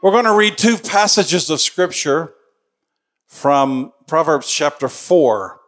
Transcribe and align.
We're 0.00 0.12
going 0.12 0.26
to 0.26 0.32
read 0.32 0.56
two 0.56 0.78
passages 0.78 1.50
of 1.50 1.60
scripture 1.60 2.32
from 3.26 3.92
Proverbs 4.06 4.48
chapter 4.48 4.88
4. 4.88 5.58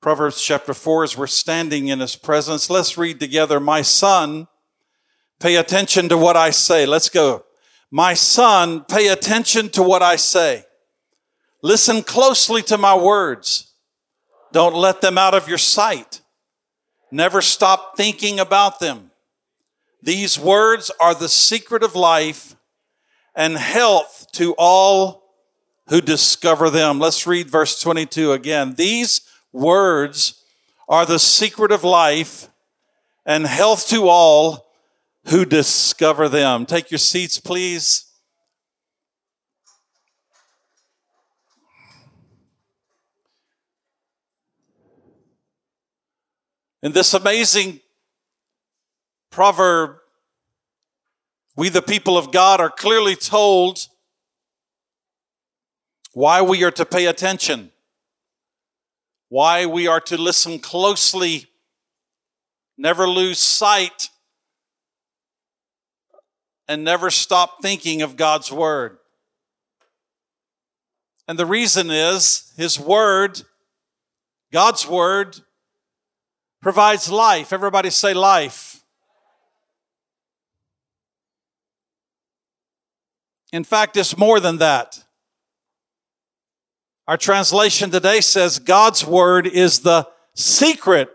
Proverbs 0.00 0.42
chapter 0.42 0.74
4, 0.74 1.04
as 1.04 1.16
we're 1.16 1.28
standing 1.28 1.86
in 1.86 2.00
his 2.00 2.16
presence, 2.16 2.68
let's 2.68 2.98
read 2.98 3.20
together. 3.20 3.60
My 3.60 3.82
son, 3.82 4.48
pay 5.38 5.54
attention 5.54 6.08
to 6.08 6.18
what 6.18 6.36
I 6.36 6.50
say. 6.50 6.86
Let's 6.86 7.08
go. 7.08 7.44
My 7.88 8.14
son, 8.14 8.80
pay 8.80 9.06
attention 9.06 9.68
to 9.70 9.82
what 9.84 10.02
I 10.02 10.16
say. 10.16 10.64
Listen 11.62 12.02
closely 12.02 12.62
to 12.62 12.76
my 12.76 12.96
words. 12.96 13.74
Don't 14.50 14.74
let 14.74 15.02
them 15.02 15.16
out 15.16 15.34
of 15.34 15.46
your 15.46 15.56
sight. 15.56 16.20
Never 17.12 17.40
stop 17.40 17.96
thinking 17.96 18.40
about 18.40 18.80
them. 18.80 19.12
These 20.02 20.36
words 20.36 20.90
are 21.00 21.14
the 21.14 21.28
secret 21.28 21.84
of 21.84 21.94
life 21.94 22.56
and 23.34 23.56
health 23.56 24.26
to 24.32 24.54
all 24.58 25.22
who 25.88 26.00
discover 26.00 26.70
them. 26.70 26.98
Let's 26.98 27.26
read 27.26 27.50
verse 27.50 27.80
22 27.80 28.32
again. 28.32 28.74
These 28.74 29.22
words 29.52 30.42
are 30.88 31.06
the 31.06 31.18
secret 31.18 31.72
of 31.72 31.84
life 31.84 32.48
and 33.24 33.46
health 33.46 33.88
to 33.88 34.08
all 34.08 34.66
who 35.28 35.44
discover 35.44 36.28
them. 36.28 36.66
Take 36.66 36.90
your 36.90 36.98
seats, 36.98 37.38
please. 37.38 38.06
In 46.82 46.90
this 46.92 47.14
amazing 47.14 47.80
proverb, 49.30 50.01
we, 51.56 51.68
the 51.68 51.82
people 51.82 52.16
of 52.16 52.32
God, 52.32 52.60
are 52.60 52.70
clearly 52.70 53.14
told 53.14 53.86
why 56.12 56.42
we 56.42 56.64
are 56.64 56.70
to 56.70 56.84
pay 56.84 57.06
attention, 57.06 57.70
why 59.28 59.66
we 59.66 59.86
are 59.86 60.00
to 60.00 60.16
listen 60.16 60.58
closely, 60.58 61.46
never 62.76 63.08
lose 63.08 63.38
sight, 63.38 64.08
and 66.68 66.84
never 66.84 67.10
stop 67.10 67.60
thinking 67.60 68.02
of 68.02 68.16
God's 68.16 68.50
Word. 68.50 68.98
And 71.28 71.38
the 71.38 71.46
reason 71.46 71.90
is 71.90 72.52
His 72.56 72.78
Word, 72.78 73.42
God's 74.52 74.86
Word, 74.86 75.40
provides 76.60 77.10
life. 77.10 77.52
Everybody 77.52 77.90
say 77.90 78.14
life. 78.14 78.81
In 83.52 83.64
fact, 83.64 83.96
it's 83.96 84.16
more 84.16 84.40
than 84.40 84.58
that. 84.58 85.04
Our 87.06 87.18
translation 87.18 87.90
today 87.90 88.20
says 88.22 88.58
God's 88.58 89.04
word 89.04 89.46
is 89.46 89.80
the 89.80 90.08
secret 90.34 91.10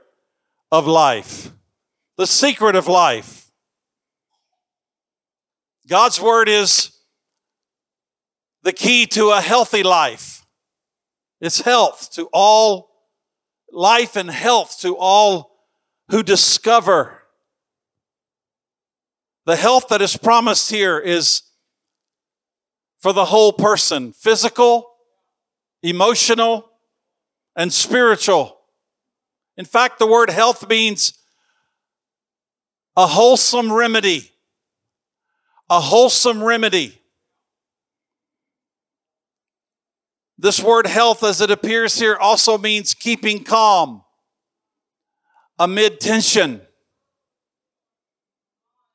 of 0.72 0.86
life. 0.86 1.52
The 2.18 2.28
secret 2.28 2.76
of 2.76 2.88
life. 2.88 3.52
God's 5.88 6.22
word 6.22 6.50
is 6.50 6.92
the 8.64 8.74
key 8.74 9.06
to 9.08 9.30
a 9.30 9.42
healthy 9.42 9.82
life. 9.82 10.46
It's 11.40 11.62
health 11.62 12.12
to 12.14 12.28
all, 12.34 12.90
life 13.72 14.16
and 14.16 14.30
health 14.30 14.80
to 14.82 14.98
all 14.98 15.52
who 16.10 16.22
discover. 16.22 17.24
The 19.46 19.56
health 19.56 19.88
that 19.90 20.02
is 20.02 20.18
promised 20.18 20.70
here 20.70 21.00
is 21.00 21.44
for 23.00 23.14
the 23.14 23.26
whole 23.26 23.54
person 23.54 24.14
physical, 24.14 24.90
emotional, 25.84 26.70
and 27.56 27.72
spiritual. 27.72 28.58
In 29.56 29.66
fact, 29.66 30.00
the 30.00 30.08
word 30.08 30.30
health 30.30 30.68
means 30.68 31.14
a 32.96 33.08
wholesome 33.08 33.72
remedy. 33.72 34.32
A 35.70 35.80
wholesome 35.80 36.44
remedy. 36.44 37.02
This 40.38 40.62
word 40.62 40.86
health, 40.86 41.24
as 41.24 41.42
it 41.42 41.50
appears 41.52 42.00
here, 42.00 42.16
also 42.16 42.58
means 42.58 42.94
keeping 42.94 43.44
calm 43.44 44.04
amid 45.60 46.00
tension. 46.00 46.62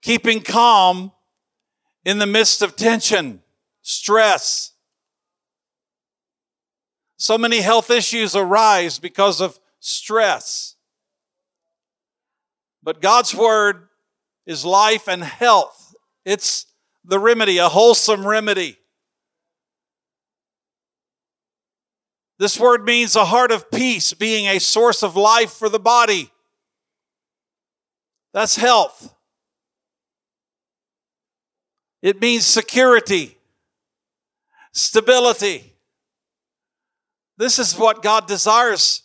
Keeping 0.02 0.40
calm 0.40 1.12
in 2.04 2.18
the 2.18 2.26
midst 2.26 2.62
of 2.62 2.76
tension 2.76 3.41
stress. 3.82 4.72
So 7.18 7.36
many 7.36 7.60
health 7.60 7.90
issues 7.90 8.34
arise 8.34 8.98
because 8.98 9.40
of 9.40 9.58
stress. 9.80 10.76
But 12.82 13.00
God's 13.00 13.34
Word 13.34 13.88
is 14.46 14.64
life 14.64 15.08
and 15.08 15.22
health. 15.22 15.94
It's 16.24 16.66
the 17.04 17.18
remedy, 17.18 17.58
a 17.58 17.68
wholesome 17.68 18.26
remedy. 18.26 18.78
This 22.38 22.58
word 22.58 22.84
means 22.84 23.14
a 23.14 23.24
heart 23.24 23.52
of 23.52 23.70
peace 23.70 24.14
being 24.14 24.46
a 24.46 24.58
source 24.58 25.04
of 25.04 25.14
life 25.14 25.52
for 25.52 25.68
the 25.68 25.78
body. 25.78 26.32
That's 28.32 28.56
health. 28.56 29.14
It 32.02 32.20
means 32.20 32.44
security 32.44 33.36
stability. 34.72 35.74
This 37.38 37.58
is 37.58 37.76
what 37.78 38.02
God 38.02 38.26
desires 38.26 39.02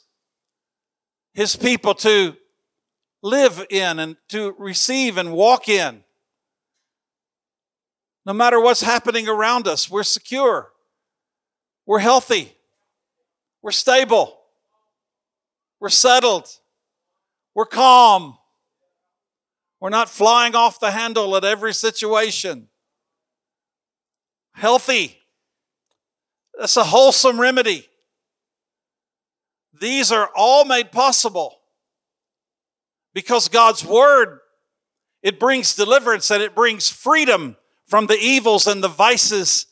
His 1.33 1.55
people 1.55 1.93
to 1.95 2.35
live 3.21 3.65
in 3.69 3.99
and 3.99 4.17
to 4.29 4.55
receive 4.57 5.17
and 5.17 5.33
walk 5.33 5.69
in. 5.69 6.03
No 8.25 8.33
matter 8.33 8.59
what's 8.59 8.81
happening 8.81 9.27
around 9.27 9.67
us, 9.67 9.89
we're 9.89 10.03
secure, 10.03 10.71
we're 11.85 11.99
healthy, 11.99 12.53
we're 13.61 13.71
stable, 13.71 14.37
we're 15.79 15.89
settled, 15.89 16.49
we're 17.55 17.65
calm. 17.65 18.37
We're 19.79 19.89
not 19.89 20.09
flying 20.09 20.55
off 20.55 20.79
the 20.79 20.91
handle 20.91 21.35
at 21.35 21.43
every 21.43 21.73
situation. 21.73 22.67
Healthy. 24.53 25.16
That's 26.57 26.77
a 26.77 26.83
wholesome 26.83 27.39
remedy. 27.39 27.87
These 29.79 30.11
are 30.11 30.31
all 30.35 30.65
made 30.65 30.91
possible 30.91 31.59
because 33.13 33.47
God's 33.47 33.85
word 33.85 34.39
it 35.23 35.39
brings 35.39 35.75
deliverance 35.75 36.31
and 36.31 36.41
it 36.41 36.55
brings 36.55 36.89
freedom 36.89 37.57
from 37.87 38.07
the 38.07 38.17
evils 38.17 38.67
and 38.67 38.83
the 38.83 38.87
vices 38.87 39.65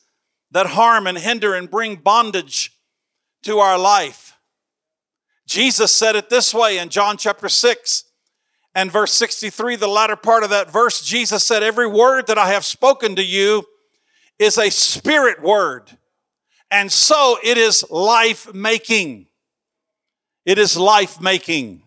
that 0.50 0.66
harm 0.66 1.06
and 1.06 1.16
hinder 1.18 1.54
and 1.54 1.70
bring 1.70 1.96
bondage 1.96 2.72
to 3.42 3.58
our 3.58 3.78
life. 3.78 4.36
Jesus 5.46 5.92
said 5.92 6.16
it 6.16 6.28
this 6.28 6.52
way 6.52 6.78
in 6.78 6.88
John 6.88 7.16
chapter 7.16 7.48
6 7.48 8.04
and 8.74 8.90
verse 8.90 9.12
63, 9.12 9.76
the 9.76 9.86
latter 9.86 10.16
part 10.16 10.42
of 10.42 10.50
that 10.50 10.70
verse, 10.70 11.00
Jesus 11.02 11.44
said, 11.44 11.62
Every 11.62 11.86
word 11.86 12.26
that 12.26 12.38
I 12.38 12.48
have 12.48 12.64
spoken 12.64 13.16
to 13.16 13.24
you 13.24 13.64
is 14.38 14.58
a 14.58 14.70
spirit 14.70 15.42
word 15.42 15.96
and 16.76 16.92
so 16.92 17.38
it 17.42 17.56
is 17.56 17.90
life 17.90 18.52
making. 18.52 19.28
It 20.44 20.58
is 20.58 20.76
life 20.76 21.18
making. 21.22 21.82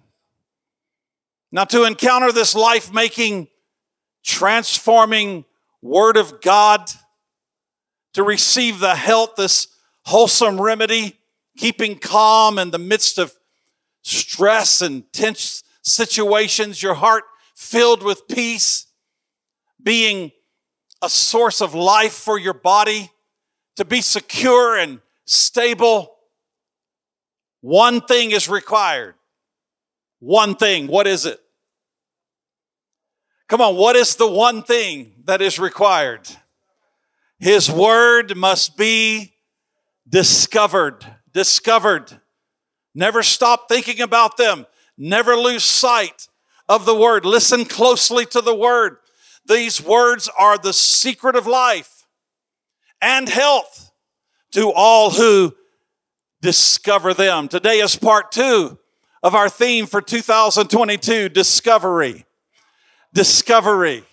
Now, 1.51 1.65
to 1.65 1.83
encounter 1.83 2.31
this 2.31 2.55
life 2.55 2.91
making, 2.91 3.49
transforming 4.23 5.45
Word 5.83 6.17
of 6.17 6.41
God, 6.41 6.89
to 8.13 8.23
receive 8.23 8.79
the 8.79 8.95
health, 8.95 9.35
this 9.37 9.67
wholesome 10.05 10.59
remedy, 10.59 11.19
keeping 11.55 11.99
calm 11.99 12.57
in 12.57 12.71
the 12.71 12.79
midst 12.79 13.19
of 13.19 13.35
stress 14.01 14.81
and 14.81 15.03
tense 15.13 15.63
situations, 15.83 16.81
your 16.81 16.95
heart 16.95 17.25
filled 17.53 18.01
with 18.01 18.27
peace, 18.27 18.87
being 19.81 20.31
a 20.99 21.09
source 21.09 21.61
of 21.61 21.75
life 21.75 22.13
for 22.13 22.39
your 22.39 22.55
body 22.55 23.11
to 23.79 23.85
be 23.85 24.01
secure 24.01 24.75
and 24.75 24.99
stable, 25.23 26.17
one 27.61 28.01
thing 28.01 28.31
is 28.31 28.49
required. 28.49 29.15
One 30.19 30.55
thing. 30.55 30.87
What 30.87 31.07
is 31.07 31.25
it? 31.25 31.39
Come 33.47 33.61
on, 33.61 33.77
what 33.77 33.95
is 33.95 34.17
the 34.17 34.29
one 34.29 34.63
thing 34.63 35.13
that 35.23 35.41
is 35.41 35.59
required? 35.59 36.27
His 37.39 37.71
word 37.71 38.35
must 38.35 38.75
be 38.75 39.33
discovered. 40.09 41.05
Discovered. 41.33 42.19
Never 42.93 43.23
stop 43.23 43.69
thinking 43.69 44.01
about 44.01 44.35
them. 44.35 44.65
Never 44.97 45.37
lose 45.37 45.63
sight 45.63 46.27
of 46.67 46.85
the 46.85 46.95
word. 46.95 47.23
Listen 47.23 47.63
closely 47.63 48.25
to 48.25 48.41
the 48.41 48.55
word. 48.55 48.97
These 49.45 49.81
words 49.81 50.29
are 50.37 50.57
the 50.57 50.73
secret 50.73 51.37
of 51.37 51.47
life 51.47 51.98
and 53.01 53.29
health 53.29 53.91
to 54.51 54.71
all 54.71 55.11
who 55.11 55.55
discover 56.41 57.13
them. 57.13 57.47
Today 57.47 57.79
is 57.79 57.95
part 57.95 58.31
two 58.31 58.77
of 59.21 59.35
our 59.35 59.49
theme 59.49 59.85
for 59.85 60.01
2022 60.01 61.29
discovery. 61.29 62.25
Discovery. 63.13 64.03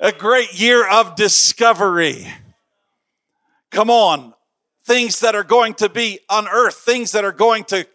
A 0.00 0.12
great 0.12 0.58
year 0.58 0.88
of 0.88 1.16
discovery. 1.16 2.26
Come 3.70 3.90
on. 3.90 4.34
Things 4.84 5.20
that 5.20 5.34
are 5.34 5.44
going 5.44 5.74
to 5.74 5.88
be 5.88 6.20
unearthed, 6.30 6.78
things 6.78 7.12
that 7.12 7.24
are 7.24 7.32
going 7.32 7.64
to, 7.64 7.86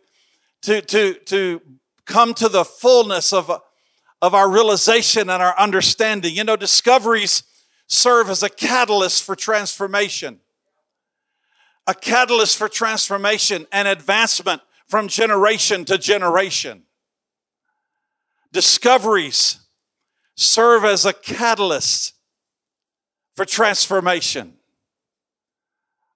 to, 0.64 0.82
to, 0.82 1.14
to 1.14 1.62
come 2.06 2.34
to 2.34 2.50
the 2.50 2.66
fullness 2.66 3.32
of, 3.32 3.50
of 4.22 4.36
our 4.36 4.50
realization 4.50 5.30
and 5.30 5.42
our 5.42 5.58
understanding. 5.58 6.36
You 6.36 6.44
know, 6.44 6.58
discoveries 6.58 7.44
serve 7.92 8.30
as 8.30 8.42
a 8.42 8.50
catalyst 8.50 9.22
for 9.22 9.36
transformation 9.36 10.40
a 11.88 11.94
catalyst 11.94 12.58
for 12.58 12.70
transformation 12.70 13.66
and 13.72 13.88
advancement 13.88 14.62
from 14.88 15.08
generation 15.08 15.84
to 15.86 15.98
generation. 15.98 16.84
Discoveries 18.52 19.60
serve 20.36 20.86
as 20.86 21.06
a 21.06 21.14
catalyst 21.14 22.14
for 23.34 23.46
transformation. 23.46 24.54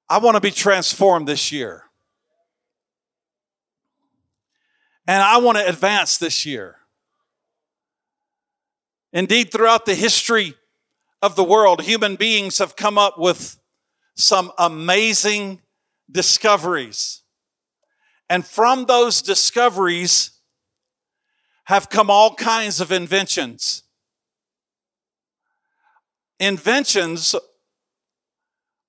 I 0.08 0.20
want 0.20 0.36
to 0.36 0.42
be 0.42 0.52
transformed 0.52 1.28
this 1.28 1.52
year. 1.52 1.84
And 5.08 5.22
I 5.22 5.38
want 5.38 5.58
to 5.58 5.68
advance 5.68 6.18
this 6.18 6.46
year. 6.46 6.78
Indeed, 9.14 9.52
throughout 9.52 9.86
the 9.86 9.96
history 9.96 10.56
of 11.26 11.36
the 11.36 11.44
world, 11.44 11.82
human 11.82 12.16
beings 12.16 12.60
have 12.60 12.76
come 12.76 13.00
up 13.00 13.18
with 13.18 13.58
some 14.16 14.52
amazing 14.60 15.60
discoveries. 16.12 17.24
And 18.30 18.46
from 18.46 18.86
those 18.86 19.24
discoveries 19.24 20.40
have 21.64 21.90
come 21.90 22.12
all 22.12 22.36
kinds 22.36 22.80
of 22.80 22.92
inventions. 22.92 23.82
Inventions 26.40 27.36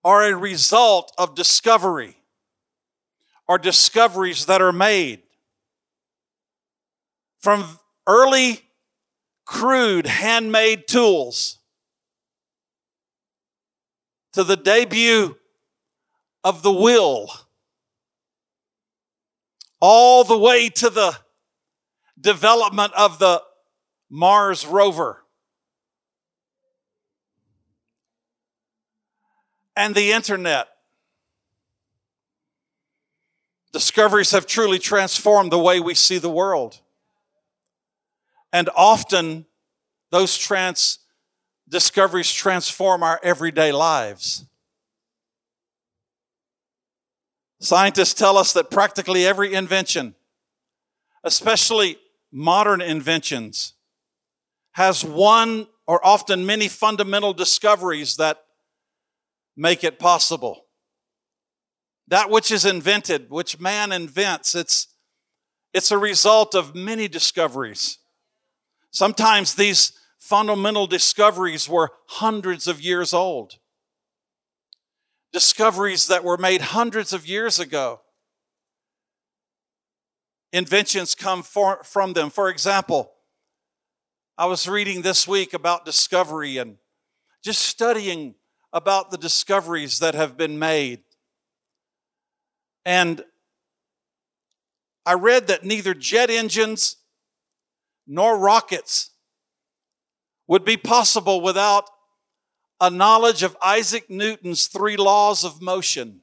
are 0.04 0.24
a 0.24 0.36
result 0.36 1.12
of 1.16 1.34
discovery, 1.34 2.18
or 3.48 3.56
discoveries 3.56 4.44
that 4.44 4.60
are 4.60 4.72
made. 4.72 5.22
From 7.40 7.78
early, 8.06 8.60
crude, 9.46 10.06
handmade 10.06 10.86
tools 10.86 11.60
to 14.36 14.44
the 14.44 14.54
debut 14.54 15.34
of 16.44 16.62
the 16.62 16.70
will, 16.70 17.30
all 19.80 20.24
the 20.24 20.36
way 20.36 20.68
to 20.68 20.90
the 20.90 21.16
development 22.20 22.92
of 22.92 23.18
the 23.18 23.42
Mars 24.10 24.66
rover. 24.66 25.24
And 29.74 29.94
the 29.94 30.12
internet. 30.12 30.68
Discoveries 33.72 34.32
have 34.32 34.46
truly 34.46 34.78
transformed 34.78 35.50
the 35.50 35.58
way 35.58 35.80
we 35.80 35.94
see 35.94 36.18
the 36.18 36.28
world. 36.28 36.82
And 38.52 38.68
often 38.76 39.46
those 40.10 40.36
trans 40.36 40.98
discoveries 41.68 42.32
transform 42.32 43.02
our 43.02 43.20
everyday 43.22 43.72
lives. 43.72 44.44
Scientists 47.60 48.14
tell 48.14 48.36
us 48.36 48.52
that 48.52 48.70
practically 48.70 49.26
every 49.26 49.54
invention, 49.54 50.14
especially 51.24 51.96
modern 52.30 52.80
inventions, 52.80 53.74
has 54.72 55.04
one 55.04 55.66
or 55.86 56.04
often 56.06 56.44
many 56.44 56.68
fundamental 56.68 57.32
discoveries 57.32 58.16
that 58.16 58.38
make 59.56 59.82
it 59.82 59.98
possible. 59.98 60.66
That 62.08 62.30
which 62.30 62.50
is 62.50 62.64
invented, 62.64 63.30
which 63.30 63.58
man 63.58 63.90
invents, 63.90 64.54
it's, 64.54 64.88
it's 65.72 65.90
a 65.90 65.98
result 65.98 66.54
of 66.54 66.74
many 66.74 67.08
discoveries. 67.08 67.98
Sometimes 68.90 69.54
these 69.54 69.92
fundamental 70.18 70.86
discoveries 70.86 71.68
were 71.68 71.90
hundreds 72.06 72.66
of 72.66 72.80
years 72.80 73.12
old 73.12 73.58
discoveries 75.36 76.06
that 76.06 76.24
were 76.24 76.38
made 76.38 76.62
hundreds 76.62 77.12
of 77.12 77.26
years 77.26 77.58
ago. 77.58 78.00
Inventions 80.50 81.14
come 81.14 81.42
for, 81.42 81.84
from 81.84 82.14
them. 82.14 82.30
For 82.30 82.48
example, 82.48 83.12
I 84.38 84.46
was 84.46 84.66
reading 84.66 85.02
this 85.02 85.28
week 85.28 85.52
about 85.52 85.84
discovery 85.84 86.56
and 86.56 86.78
just 87.44 87.60
studying 87.60 88.36
about 88.72 89.10
the 89.10 89.18
discoveries 89.18 89.98
that 89.98 90.14
have 90.14 90.38
been 90.38 90.58
made. 90.58 91.02
And 92.86 93.22
I 95.04 95.12
read 95.14 95.48
that 95.48 95.64
neither 95.64 95.92
jet 95.92 96.30
engines 96.30 96.96
nor 98.06 98.38
rockets 98.38 99.10
would 100.46 100.64
be 100.64 100.76
possible 100.76 101.40
without 101.40 101.88
a 102.81 102.90
knowledge 102.90 103.43
of 103.43 103.56
Isaac 103.62 104.10
Newton's 104.10 104.66
three 104.66 104.96
laws 104.96 105.44
of 105.44 105.62
motion. 105.62 106.20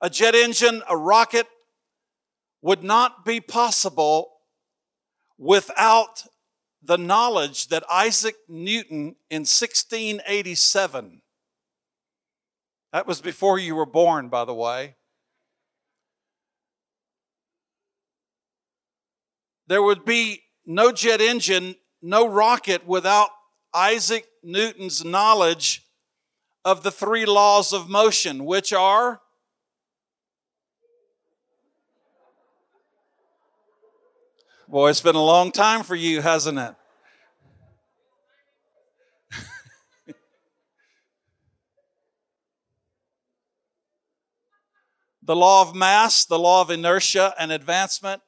A 0.00 0.08
jet 0.08 0.34
engine, 0.34 0.82
a 0.88 0.96
rocket 0.96 1.46
would 2.62 2.82
not 2.82 3.24
be 3.24 3.40
possible 3.40 4.30
without 5.36 6.24
the 6.82 6.98
knowledge 6.98 7.68
that 7.68 7.84
Isaac 7.90 8.36
Newton 8.48 9.16
in 9.30 9.42
1687, 9.42 11.22
that 12.92 13.06
was 13.06 13.20
before 13.20 13.58
you 13.58 13.74
were 13.74 13.86
born, 13.86 14.28
by 14.28 14.44
the 14.44 14.54
way, 14.54 14.96
there 19.66 19.82
would 19.82 20.04
be 20.04 20.42
no 20.64 20.92
jet 20.92 21.20
engine, 21.20 21.74
no 22.00 22.28
rocket 22.28 22.86
without 22.86 23.30
Isaac 23.74 24.26
Newton's 24.42 25.04
knowledge 25.04 25.84
of 26.64 26.82
the 26.82 26.90
three 26.90 27.26
laws 27.26 27.72
of 27.72 27.88
motion, 27.88 28.44
which 28.44 28.72
are 28.72 29.20
Boy, 34.70 34.90
it's 34.90 35.00
been 35.00 35.14
a 35.14 35.24
long 35.24 35.50
time 35.50 35.82
for 35.82 35.94
you, 35.94 36.20
hasn't 36.20 36.58
it? 36.58 36.74
the 45.22 45.34
law 45.34 45.62
of 45.62 45.74
mass, 45.74 46.26
the 46.26 46.38
law 46.38 46.60
of 46.60 46.70
inertia 46.70 47.34
and 47.38 47.50
advancement 47.50 48.20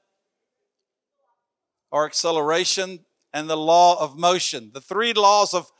or 1.91 2.07
acceleration, 2.07 3.01
and 3.33 3.49
the 3.49 3.57
law 3.57 4.03
of 4.03 4.19
motion. 4.19 4.71
The 4.73 4.81
three 4.81 5.13
laws 5.13 5.55
of 5.55 5.71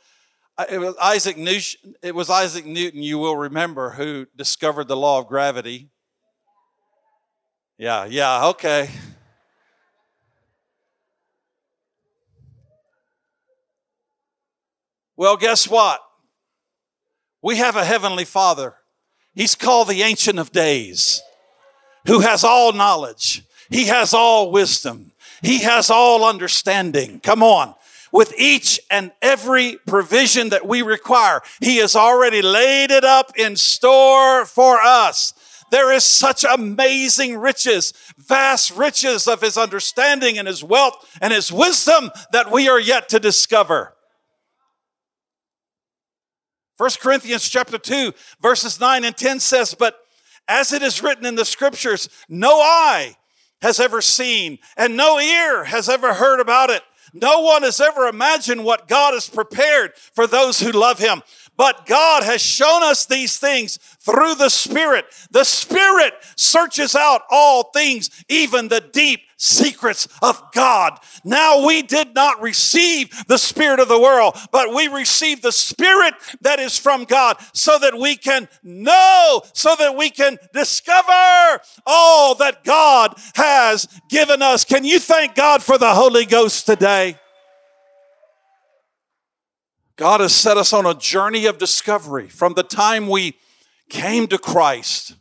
uh, 0.57 0.65
it 0.69 0.79
was 0.79 0.95
Isaac 1.01 1.37
Newton, 1.37 1.95
it 2.03 2.13
was 2.13 2.29
Isaac 2.29 2.65
Newton, 2.65 3.01
you 3.01 3.17
will 3.17 3.37
remember, 3.37 3.91
who 3.91 4.27
discovered 4.35 4.87
the 4.87 4.97
law 4.97 5.19
of 5.19 5.27
gravity. 5.27 5.89
Yeah, 7.77 8.05
yeah, 8.05 8.47
okay. 8.47 8.89
Well, 15.15 15.37
guess 15.37 15.67
what? 15.67 16.01
We 17.41 17.57
have 17.57 17.75
a 17.75 17.85
heavenly 17.85 18.25
Father. 18.25 18.75
He's 19.33 19.55
called 19.55 19.87
the 19.87 20.01
Ancient 20.03 20.37
of 20.37 20.51
Days, 20.51 21.21
who 22.05 22.19
has 22.19 22.43
all 22.43 22.73
knowledge. 22.73 23.43
He 23.69 23.85
has 23.85 24.13
all 24.13 24.51
wisdom. 24.51 25.10
He 25.41 25.59
has 25.59 25.89
all 25.89 26.23
understanding. 26.23 27.19
Come 27.19 27.43
on. 27.43 27.75
With 28.11 28.33
each 28.37 28.79
and 28.89 29.11
every 29.21 29.77
provision 29.87 30.49
that 30.49 30.67
we 30.67 30.81
require, 30.81 31.41
He 31.61 31.77
has 31.77 31.95
already 31.95 32.41
laid 32.41 32.91
it 32.91 33.03
up 33.03 33.31
in 33.37 33.55
store 33.55 34.45
for 34.45 34.79
us. 34.81 35.33
There 35.71 35.93
is 35.93 36.03
such 36.03 36.43
amazing 36.43 37.37
riches, 37.37 37.93
vast 38.17 38.75
riches 38.75 39.27
of 39.27 39.41
His 39.41 39.57
understanding 39.57 40.37
and 40.37 40.47
His 40.47 40.63
wealth 40.63 41.17
and 41.21 41.31
His 41.31 41.51
wisdom 41.51 42.11
that 42.33 42.51
we 42.51 42.67
are 42.67 42.79
yet 42.79 43.07
to 43.09 43.19
discover. 43.19 43.93
1 46.77 46.89
Corinthians 46.99 47.47
chapter 47.47 47.77
2 47.77 48.11
verses 48.41 48.79
9 48.79 49.05
and 49.05 49.15
10 49.15 49.39
says, 49.39 49.73
But 49.73 49.97
as 50.47 50.73
it 50.73 50.81
is 50.81 51.01
written 51.01 51.25
in 51.25 51.35
the 51.35 51.45
scriptures, 51.45 52.09
no 52.27 52.59
eye 52.59 53.15
has 53.61 53.79
ever 53.79 54.01
seen, 54.01 54.59
and 54.77 54.97
no 54.97 55.19
ear 55.19 55.65
has 55.65 55.89
ever 55.89 56.13
heard 56.13 56.39
about 56.39 56.69
it. 56.69 56.81
No 57.13 57.41
one 57.41 57.63
has 57.63 57.81
ever 57.81 58.07
imagined 58.07 58.63
what 58.63 58.87
God 58.87 59.13
has 59.13 59.29
prepared 59.29 59.95
for 59.95 60.27
those 60.27 60.59
who 60.59 60.71
love 60.71 60.99
Him. 60.99 61.21
But 61.57 61.85
God 61.85 62.23
has 62.23 62.41
shown 62.41 62.81
us 62.83 63.05
these 63.05 63.37
things 63.37 63.77
through 63.77 64.35
the 64.35 64.49
Spirit. 64.49 65.05
The 65.29 65.43
Spirit 65.43 66.13
searches 66.35 66.95
out 66.95 67.21
all 67.29 67.65
things, 67.71 68.09
even 68.29 68.69
the 68.69 68.81
deep 68.81 69.21
secrets 69.41 70.07
of 70.21 70.39
God. 70.53 70.99
Now 71.23 71.65
we 71.65 71.81
did 71.81 72.13
not 72.13 72.41
receive 72.41 73.09
the 73.27 73.39
Spirit 73.39 73.79
of 73.79 73.87
the 73.87 73.99
world, 73.99 74.37
but 74.51 74.73
we 74.73 74.87
received 74.87 75.41
the 75.41 75.51
Spirit 75.51 76.13
that 76.41 76.59
is 76.59 76.77
from 76.77 77.05
God 77.05 77.37
so 77.53 77.79
that 77.79 77.97
we 77.97 78.15
can 78.15 78.47
know, 78.63 79.41
so 79.53 79.75
that 79.77 79.97
we 79.97 80.11
can 80.11 80.37
discover 80.53 81.59
all 81.87 82.35
that 82.35 82.63
God 82.63 83.15
has 83.33 83.87
given 84.09 84.43
us. 84.43 84.63
Can 84.63 84.83
you 84.83 84.99
thank 84.99 85.33
God 85.33 85.63
for 85.63 85.79
the 85.79 85.93
Holy 85.95 86.25
Ghost 86.25 86.67
today? 86.67 87.17
God 89.95 90.19
has 90.19 90.33
set 90.33 90.57
us 90.57 90.71
on 90.71 90.85
a 90.85 90.93
journey 90.93 91.47
of 91.47 91.57
discovery 91.57 92.29
from 92.29 92.53
the 92.53 92.63
time 92.63 93.07
we 93.07 93.37
came 93.89 94.27
to 94.27 94.37
Christ. 94.37 95.15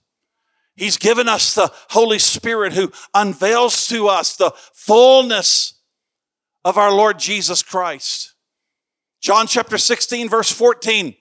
He's 0.80 0.96
given 0.96 1.28
us 1.28 1.54
the 1.54 1.70
Holy 1.90 2.18
Spirit 2.18 2.72
who 2.72 2.90
unveils 3.12 3.87
to 3.88 4.08
us 4.08 4.34
the 4.34 4.50
fullness 4.72 5.75
of 6.64 6.78
our 6.78 6.90
Lord 6.90 7.18
Jesus 7.18 7.62
Christ. 7.62 8.32
John 9.20 9.46
chapter 9.46 9.76
16, 9.76 10.30
verse 10.30 10.50
14. 10.50 11.14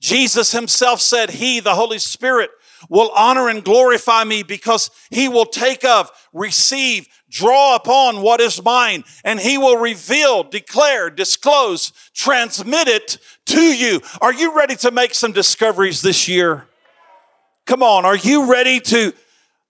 Jesus 0.00 0.52
himself 0.52 1.00
said, 1.00 1.30
He, 1.30 1.58
the 1.58 1.74
Holy 1.74 1.98
Spirit, 1.98 2.50
will 2.88 3.10
honor 3.16 3.48
and 3.48 3.64
glorify 3.64 4.22
me 4.22 4.44
because 4.44 4.88
he 5.10 5.28
will 5.28 5.46
take 5.46 5.84
of, 5.84 6.08
receive, 6.32 7.08
draw 7.28 7.74
upon 7.74 8.22
what 8.22 8.40
is 8.40 8.62
mine, 8.62 9.02
and 9.24 9.40
he 9.40 9.58
will 9.58 9.78
reveal, 9.78 10.44
declare, 10.44 11.10
disclose, 11.10 11.92
transmit 12.14 12.86
it 12.86 13.18
to 13.46 13.62
you. 13.62 14.00
Are 14.20 14.32
you 14.32 14.56
ready 14.56 14.76
to 14.76 14.92
make 14.92 15.12
some 15.12 15.32
discoveries 15.32 16.02
this 16.02 16.28
year? 16.28 16.68
Come 17.66 17.82
on, 17.82 18.04
are 18.04 18.16
you 18.16 18.50
ready 18.50 18.80
to 18.80 19.12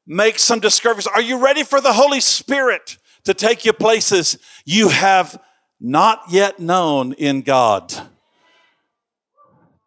make 0.07 0.39
some 0.39 0.61
discoveries? 0.61 1.07
Are 1.07 1.21
you 1.21 1.43
ready 1.43 1.63
for 1.63 1.81
the 1.81 1.93
Holy 1.93 2.21
Spirit 2.21 2.97
to 3.25 3.35
take 3.35 3.65
you 3.65 3.73
places 3.73 4.39
you 4.65 4.89
have 4.89 5.41
not 5.79 6.23
yet 6.31 6.59
known 6.59 7.13
in 7.13 7.43
God? 7.43 7.93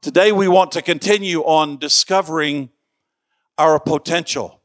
Today 0.01 0.31
we 0.31 0.47
want 0.47 0.71
to 0.73 0.83
continue 0.83 1.41
on 1.41 1.77
discovering 1.77 2.69
our 3.57 3.79
potential. 3.79 4.61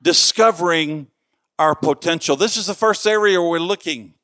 Discovering 0.00 1.08
our 1.58 1.74
potential. 1.74 2.36
This 2.36 2.56
is 2.56 2.66
the 2.66 2.74
first 2.74 3.04
area 3.04 3.42
we're 3.42 3.58
looking. 3.58 4.14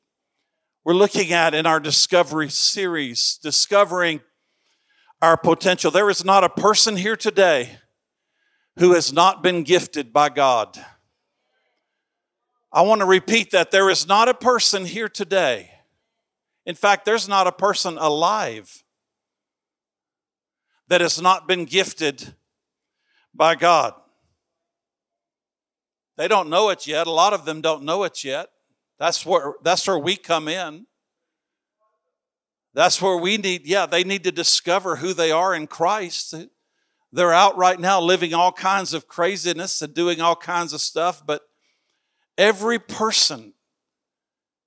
We're 0.85 0.93
looking 0.93 1.33
at 1.33 1.53
in 1.53 1.65
our 1.65 1.81
discovery 1.81 2.49
series, 2.49 3.37
discovering 3.43 4.21
our 5.21 5.35
potential. 5.35 5.91
There 5.91 6.09
is 6.09 6.23
not 6.23 6.45
a 6.45 6.49
person 6.49 6.95
here 6.95 7.17
today 7.17 7.79
who 8.77 8.93
has 8.93 9.13
not 9.13 9.43
been 9.43 9.63
gifted 9.63 10.11
by 10.11 10.29
God. 10.29 10.77
I 12.71 12.81
want 12.81 13.01
to 13.01 13.05
repeat 13.05 13.51
that. 13.51 13.71
There 13.71 13.89
is 13.89 14.07
not 14.07 14.29
a 14.29 14.33
person 14.33 14.85
here 14.85 15.07
today. 15.07 15.69
In 16.65 16.75
fact, 16.75 17.05
there's 17.05 17.27
not 17.27 17.45
a 17.45 17.51
person 17.51 17.97
alive 17.97 18.83
that 20.87 21.01
has 21.01 21.21
not 21.21 21.47
been 21.47 21.65
gifted 21.65 22.33
by 23.33 23.55
God. 23.55 23.93
They 26.17 26.27
don't 26.27 26.49
know 26.49 26.69
it 26.69 26.87
yet. 26.87 27.07
A 27.07 27.11
lot 27.11 27.33
of 27.33 27.45
them 27.45 27.61
don't 27.61 27.83
know 27.83 28.03
it 28.03 28.23
yet. 28.23 28.49
That's 28.99 29.25
where 29.25 29.53
that's 29.63 29.87
where 29.87 29.97
we 29.97 30.15
come 30.15 30.47
in. 30.47 30.85
That's 32.73 33.01
where 33.01 33.17
we 33.17 33.37
need, 33.37 33.67
yeah, 33.67 33.85
they 33.85 34.03
need 34.03 34.23
to 34.23 34.31
discover 34.31 34.95
who 34.95 35.13
they 35.13 35.31
are 35.31 35.53
in 35.53 35.67
Christ. 35.67 36.33
They're 37.15 37.31
out 37.31 37.55
right 37.57 37.79
now 37.79 38.01
living 38.01 38.33
all 38.33 38.51
kinds 38.51 38.91
of 38.91 39.07
craziness 39.07 39.83
and 39.83 39.93
doing 39.93 40.19
all 40.19 40.35
kinds 40.35 40.73
of 40.73 40.81
stuff, 40.81 41.23
but 41.23 41.43
every 42.39 42.79
person 42.79 43.53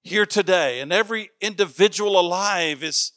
here 0.05 0.25
today 0.25 0.79
and 0.79 0.93
every 0.93 1.31
individual 1.41 2.19
alive 2.21 2.85
is 2.85 3.11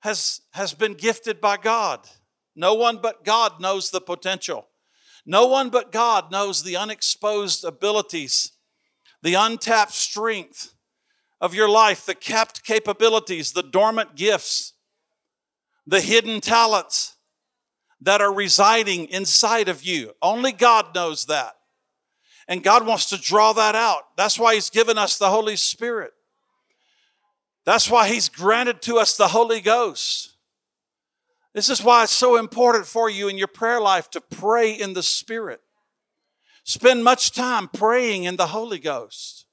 has 0.00 0.40
has 0.52 0.72
been 0.72 0.94
gifted 0.94 1.42
by 1.42 1.58
God. 1.58 2.08
No 2.56 2.72
one 2.72 3.00
but 3.02 3.22
God 3.22 3.60
knows 3.60 3.90
the 3.90 4.00
potential. 4.00 4.66
No 5.26 5.46
one 5.46 5.68
but 5.68 5.92
God 5.92 6.32
knows 6.32 6.62
the 6.62 6.74
unexposed 6.74 7.66
abilities, 7.66 8.52
the 9.22 9.34
untapped 9.34 9.92
strength 9.92 10.72
of 11.38 11.54
your 11.54 11.68
life, 11.68 12.06
the 12.06 12.14
capped 12.14 12.64
capabilities, 12.64 13.52
the 13.52 13.62
dormant 13.62 14.16
gifts, 14.16 14.72
the 15.86 16.00
hidden 16.00 16.40
talents 16.40 17.11
that 18.02 18.20
are 18.20 18.32
residing 18.32 19.06
inside 19.06 19.68
of 19.68 19.82
you. 19.82 20.12
Only 20.20 20.52
God 20.52 20.94
knows 20.94 21.26
that. 21.26 21.54
And 22.48 22.62
God 22.62 22.84
wants 22.86 23.08
to 23.10 23.20
draw 23.20 23.52
that 23.52 23.74
out. 23.74 24.16
That's 24.16 24.38
why 24.38 24.54
He's 24.54 24.70
given 24.70 24.98
us 24.98 25.16
the 25.16 25.30
Holy 25.30 25.56
Spirit. 25.56 26.12
That's 27.64 27.88
why 27.88 28.08
He's 28.08 28.28
granted 28.28 28.82
to 28.82 28.98
us 28.98 29.16
the 29.16 29.28
Holy 29.28 29.60
Ghost. 29.60 30.30
This 31.54 31.68
is 31.68 31.84
why 31.84 32.02
it's 32.02 32.12
so 32.12 32.36
important 32.36 32.86
for 32.86 33.08
you 33.08 33.28
in 33.28 33.38
your 33.38 33.48
prayer 33.48 33.80
life 33.80 34.10
to 34.10 34.20
pray 34.20 34.72
in 34.72 34.94
the 34.94 35.02
Spirit. 35.02 35.60
Spend 36.64 37.04
much 37.04 37.32
time 37.32 37.68
praying 37.68 38.24
in 38.24 38.36
the 38.36 38.48
Holy 38.48 38.78
Ghost. 38.78 39.46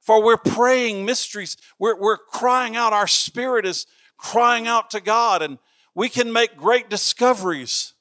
For 0.00 0.22
we're 0.22 0.36
praying 0.36 1.04
mysteries. 1.04 1.56
We're, 1.78 1.96
we're 1.96 2.18
crying 2.18 2.76
out. 2.76 2.92
Our 2.92 3.06
spirit 3.06 3.66
is 3.66 3.86
crying 4.16 4.66
out 4.66 4.90
to 4.90 5.00
God, 5.00 5.42
and 5.42 5.58
we 5.94 6.08
can 6.08 6.32
make 6.32 6.56
great 6.56 6.88
discoveries 6.88 7.94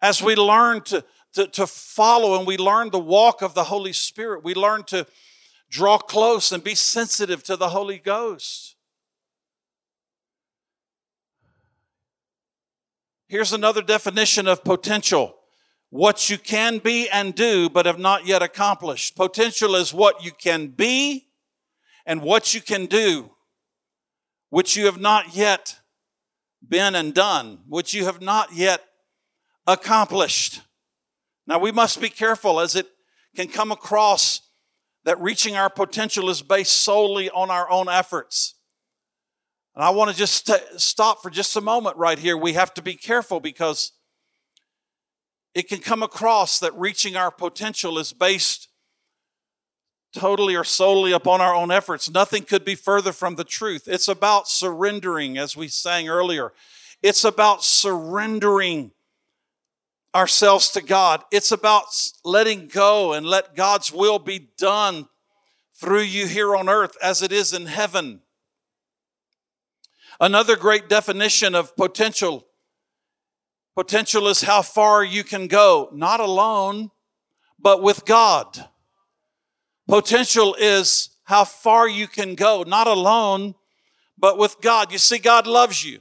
as 0.00 0.22
we 0.22 0.36
learn 0.36 0.82
to, 0.82 1.04
to, 1.34 1.46
to 1.48 1.66
follow 1.66 2.38
and 2.38 2.46
we 2.46 2.56
learn 2.56 2.90
the 2.90 2.98
walk 2.98 3.42
of 3.42 3.54
the 3.54 3.64
Holy 3.64 3.92
Spirit. 3.92 4.44
We 4.44 4.54
learn 4.54 4.84
to 4.84 5.06
draw 5.68 5.98
close 5.98 6.52
and 6.52 6.62
be 6.62 6.74
sensitive 6.74 7.42
to 7.44 7.56
the 7.56 7.70
Holy 7.70 7.98
Ghost. 7.98 8.76
Here's 13.28 13.52
another 13.52 13.82
definition 13.82 14.48
of 14.48 14.64
potential 14.64 15.34
what 15.90 16.28
you 16.28 16.36
can 16.36 16.78
be 16.78 17.08
and 17.08 17.34
do, 17.34 17.70
but 17.70 17.86
have 17.86 17.98
not 17.98 18.26
yet 18.26 18.42
accomplished. 18.42 19.16
Potential 19.16 19.74
is 19.74 19.92
what 19.92 20.22
you 20.22 20.30
can 20.32 20.68
be 20.68 21.28
and 22.04 22.20
what 22.20 22.52
you 22.52 22.60
can 22.60 22.86
do, 22.86 23.30
which 24.50 24.76
you 24.76 24.84
have 24.86 25.00
not 25.00 25.34
yet 25.34 25.78
been 26.66 26.94
and 26.94 27.14
done, 27.14 27.60
which 27.68 27.94
you 27.94 28.04
have 28.04 28.20
not 28.20 28.52
yet 28.52 28.82
accomplished. 29.66 30.62
Now, 31.46 31.58
we 31.58 31.72
must 31.72 32.00
be 32.00 32.08
careful 32.08 32.60
as 32.60 32.74
it 32.74 32.86
can 33.36 33.48
come 33.48 33.72
across 33.72 34.42
that 35.04 35.20
reaching 35.20 35.56
our 35.56 35.70
potential 35.70 36.28
is 36.28 36.42
based 36.42 36.72
solely 36.72 37.30
on 37.30 37.50
our 37.50 37.70
own 37.70 37.88
efforts. 37.88 38.54
And 39.74 39.84
I 39.84 39.90
want 39.90 40.10
to 40.10 40.16
just 40.16 40.46
st- 40.46 40.80
stop 40.80 41.22
for 41.22 41.30
just 41.30 41.56
a 41.56 41.60
moment 41.60 41.96
right 41.96 42.18
here. 42.18 42.36
We 42.36 42.54
have 42.54 42.74
to 42.74 42.82
be 42.82 42.94
careful 42.94 43.40
because 43.40 43.92
it 45.54 45.68
can 45.68 45.78
come 45.78 46.02
across 46.02 46.58
that 46.60 46.74
reaching 46.74 47.16
our 47.16 47.30
potential 47.30 47.98
is 47.98 48.12
based 48.12 48.67
totally 50.18 50.56
or 50.56 50.64
solely 50.64 51.12
upon 51.12 51.40
our 51.40 51.54
own 51.54 51.70
efforts. 51.70 52.10
Nothing 52.10 52.42
could 52.42 52.64
be 52.64 52.74
further 52.74 53.12
from 53.12 53.36
the 53.36 53.44
truth. 53.44 53.86
It's 53.86 54.08
about 54.08 54.48
surrendering, 54.48 55.38
as 55.38 55.56
we 55.56 55.68
sang 55.68 56.08
earlier. 56.08 56.52
It's 57.02 57.24
about 57.24 57.62
surrendering 57.62 58.90
ourselves 60.14 60.70
to 60.72 60.82
God. 60.82 61.22
It's 61.30 61.52
about 61.52 61.84
letting 62.24 62.66
go 62.68 63.12
and 63.12 63.24
let 63.26 63.54
God's 63.54 63.92
will 63.92 64.18
be 64.18 64.48
done 64.58 65.08
through 65.74 66.02
you 66.02 66.26
here 66.26 66.56
on 66.56 66.68
earth 66.68 66.96
as 67.02 67.22
it 67.22 67.30
is 67.30 67.52
in 67.52 67.66
heaven. 67.66 68.20
Another 70.20 70.56
great 70.56 70.88
definition 70.88 71.54
of 71.54 71.76
potential 71.76 72.44
potential 73.76 74.26
is 74.26 74.42
how 74.42 74.60
far 74.60 75.04
you 75.04 75.22
can 75.22 75.46
go, 75.46 75.88
not 75.92 76.18
alone, 76.18 76.90
but 77.60 77.80
with 77.80 78.04
God. 78.04 78.68
Potential 79.88 80.54
is 80.54 81.08
how 81.24 81.44
far 81.44 81.88
you 81.88 82.06
can 82.06 82.34
go, 82.34 82.62
not 82.62 82.86
alone, 82.86 83.54
but 84.18 84.36
with 84.36 84.60
God. 84.60 84.92
You 84.92 84.98
see, 84.98 85.18
God 85.18 85.46
loves 85.46 85.82
you, 85.82 86.00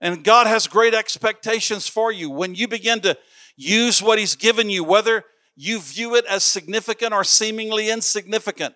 and 0.00 0.24
God 0.24 0.46
has 0.46 0.66
great 0.66 0.94
expectations 0.94 1.86
for 1.86 2.10
you. 2.10 2.30
When 2.30 2.54
you 2.54 2.66
begin 2.66 3.00
to 3.02 3.18
use 3.54 4.02
what 4.02 4.18
He's 4.18 4.34
given 4.34 4.70
you, 4.70 4.82
whether 4.82 5.24
you 5.54 5.78
view 5.78 6.14
it 6.14 6.24
as 6.24 6.42
significant 6.42 7.12
or 7.12 7.22
seemingly 7.22 7.90
insignificant, 7.90 8.74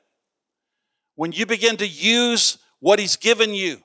when 1.15 1.33
you 1.33 1.47
begin 1.47 1.79
to 1.79 1.87
use 1.87 2.59
what 2.81 2.99
He's 2.99 3.17
given 3.17 3.55
you, 3.55 3.81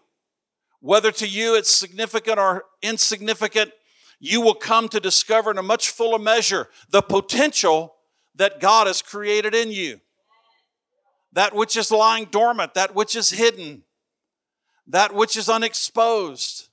whether 0.81 1.13
to 1.13 1.27
you 1.27 1.55
it's 1.55 1.71
significant 1.71 2.39
or 2.39 2.65
insignificant, 2.81 3.71
you 4.19 4.41
will 4.41 4.55
come 4.55 4.89
to 4.89 4.99
discover 4.99 5.51
in 5.51 5.57
a 5.57 5.63
much 5.63 5.89
fuller 5.89 6.19
measure 6.19 6.67
the 6.89 7.01
potential 7.01 7.95
that 8.35 8.59
God 8.59 8.87
has 8.87 9.01
created 9.01 9.55
in 9.55 9.71
you. 9.71 10.01
That 11.33 11.55
which 11.55 11.77
is 11.77 11.91
lying 11.91 12.25
dormant, 12.25 12.73
that 12.73 12.93
which 12.93 13.15
is 13.15 13.31
hidden, 13.31 13.83
that 14.87 15.13
which 15.13 15.37
is 15.37 15.49
unexposed. 15.49 16.69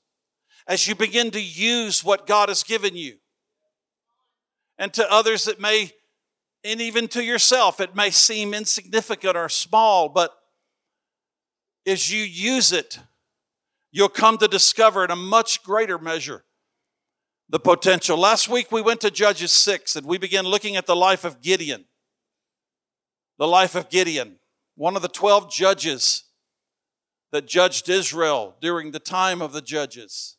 as 0.69 0.87
you 0.87 0.95
begin 0.95 1.31
to 1.31 1.41
use 1.41 2.05
what 2.05 2.27
God 2.27 2.51
has 2.51 2.63
given 2.63 2.95
you. 2.95 3.17
And 4.79 4.93
to 4.93 5.11
others, 5.11 5.49
it 5.49 5.59
may, 5.59 5.93
and 6.63 6.81
even 6.81 7.09
to 7.09 7.25
yourself, 7.25 7.81
it 7.81 7.97
may 7.97 8.11
seem 8.11 8.53
insignificant 8.53 9.35
or 9.35 9.49
small, 9.49 10.11
but 10.11 10.31
as 11.87 12.13
you 12.13 12.23
use 12.23 12.71
it, 12.71 12.99
you'll 13.91 14.11
come 14.11 14.37
to 14.39 14.47
discover 14.47 15.05
in 15.05 15.11
a 15.11 15.17
much 15.17 15.63
greater 15.63 15.99
measure 15.99 16.45
the 17.49 17.59
potential. 17.59 18.19
Last 18.19 18.49
week 18.49 18.71
we 18.71 18.83
went 18.83 19.01
to 19.01 19.11
Judges 19.11 19.53
6 19.53 19.97
and 19.97 20.07
we 20.07 20.19
began 20.19 20.45
looking 20.45 20.77
at 20.77 20.85
the 20.85 20.95
life 20.95 21.25
of 21.25 21.41
Gideon. 21.41 21.87
The 23.39 23.49
life 23.49 23.75
of 23.75 23.89
Gideon, 23.89 24.39
one 24.79 24.95
of 24.95 25.03
the 25.03 25.09
12 25.09 25.53
judges 25.53 26.23
that 27.33 27.49
judged 27.49 27.89
Israel 27.89 28.55
during 28.61 28.93
the 28.93 29.01
time 29.01 29.43
of 29.43 29.53
the 29.53 29.61
judges. 29.61 30.37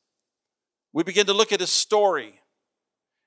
We 0.94 1.04
begin 1.04 1.26
to 1.26 1.34
look 1.34 1.52
at 1.52 1.60
his 1.60 1.70
story. 1.70 2.40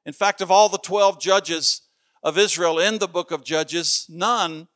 In 0.07 0.15
fact, 0.15 0.41
of 0.41 0.51
all 0.51 0.71
the 0.71 0.79
12 0.79 1.21
judges 1.21 1.83
of 2.23 2.39
Israel 2.39 2.79
in 2.79 2.99
the 2.99 3.07
book 3.07 3.31
of 3.31 3.45
Judges, 3.45 4.07
none 4.09 4.69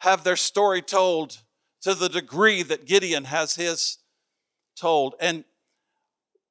have 0.00 0.24
their 0.24 0.34
story 0.34 0.82
told 0.82 1.38
to 1.82 1.94
the 1.94 2.08
degree 2.08 2.64
that 2.64 2.84
Gideon 2.84 3.24
has 3.24 3.54
his 3.54 3.98
told. 4.76 5.14
And 5.20 5.44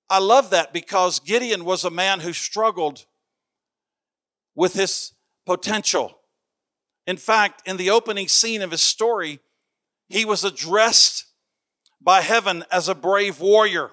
I 0.09 0.19
love 0.19 0.49
that 0.51 0.71
because 0.71 1.19
Gideon 1.19 1.65
was 1.65 1.83
a 1.83 1.91
man 1.91 2.21
who 2.21 2.31
struggled 2.31 3.05
with 4.55 4.75
his 4.75 5.11
potential. 5.45 6.18
In 7.09 7.17
fact, 7.17 7.67
in 7.67 7.77
the 7.77 7.89
opening 7.89 8.27
scene 8.27 8.61
of 8.61 8.69
his 8.69 8.83
story, 8.83 9.39
he 10.09 10.25
was 10.25 10.43
addressed 10.43 11.25
by 11.99 12.21
heaven 12.21 12.63
as 12.71 12.87
a 12.87 12.93
brave 12.93 13.39
warrior, 13.39 13.89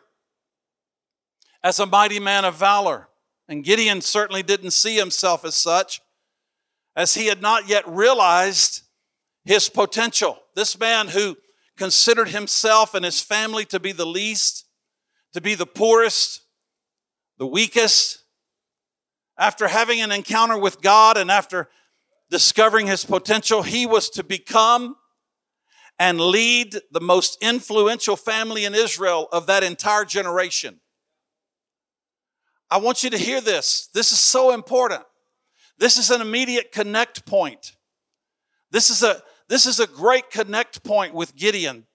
as 1.64 1.80
a 1.80 1.86
mighty 1.86 2.20
man 2.20 2.44
of 2.44 2.56
valor. 2.56 3.08
And 3.48 3.64
Gideon 3.64 4.02
certainly 4.02 4.42
didn't 4.42 4.72
see 4.72 4.96
himself 4.96 5.46
as 5.46 5.54
such, 5.54 6.02
as 6.94 7.14
he 7.14 7.28
had 7.28 7.40
not 7.40 7.66
yet 7.66 7.88
realized 7.88 8.82
his 9.46 9.70
potential. 9.70 10.38
This 10.54 10.78
man 10.78 11.08
who 11.08 11.38
considered 11.78 12.28
himself 12.28 12.92
and 12.92 13.02
his 13.02 13.22
family 13.22 13.64
to 13.64 13.80
be 13.80 13.92
the 13.92 14.04
least, 14.04 14.66
to 15.32 15.40
be 15.40 15.54
the 15.54 15.64
poorest, 15.64 16.42
the 17.38 17.46
weakest, 17.46 18.24
after 19.38 19.68
having 19.68 20.02
an 20.02 20.12
encounter 20.12 20.58
with 20.58 20.82
God 20.82 21.16
and 21.16 21.30
after 21.30 21.70
discovering 22.30 22.86
his 22.86 23.04
potential, 23.04 23.62
he 23.62 23.86
was 23.86 24.10
to 24.10 24.24
become 24.24 24.96
and 25.98 26.20
lead 26.20 26.76
the 26.90 27.00
most 27.00 27.38
influential 27.40 28.16
family 28.16 28.64
in 28.64 28.74
Israel 28.74 29.28
of 29.32 29.46
that 29.46 29.62
entire 29.62 30.04
generation. 30.04 30.80
I 32.70 32.78
want 32.78 33.04
you 33.04 33.10
to 33.10 33.18
hear 33.18 33.40
this. 33.40 33.88
This 33.94 34.12
is 34.12 34.18
so 34.18 34.52
important. 34.52 35.02
This 35.78 35.96
is 35.96 36.10
an 36.10 36.20
immediate 36.20 36.72
connect 36.72 37.24
point. 37.26 37.76
This 38.70 38.90
is 38.90 39.02
a, 39.02 39.22
this 39.48 39.66
is 39.66 39.78
a 39.78 39.86
great 39.86 40.30
connect 40.30 40.82
point 40.82 41.14
with 41.14 41.36
Gideon, 41.36 41.86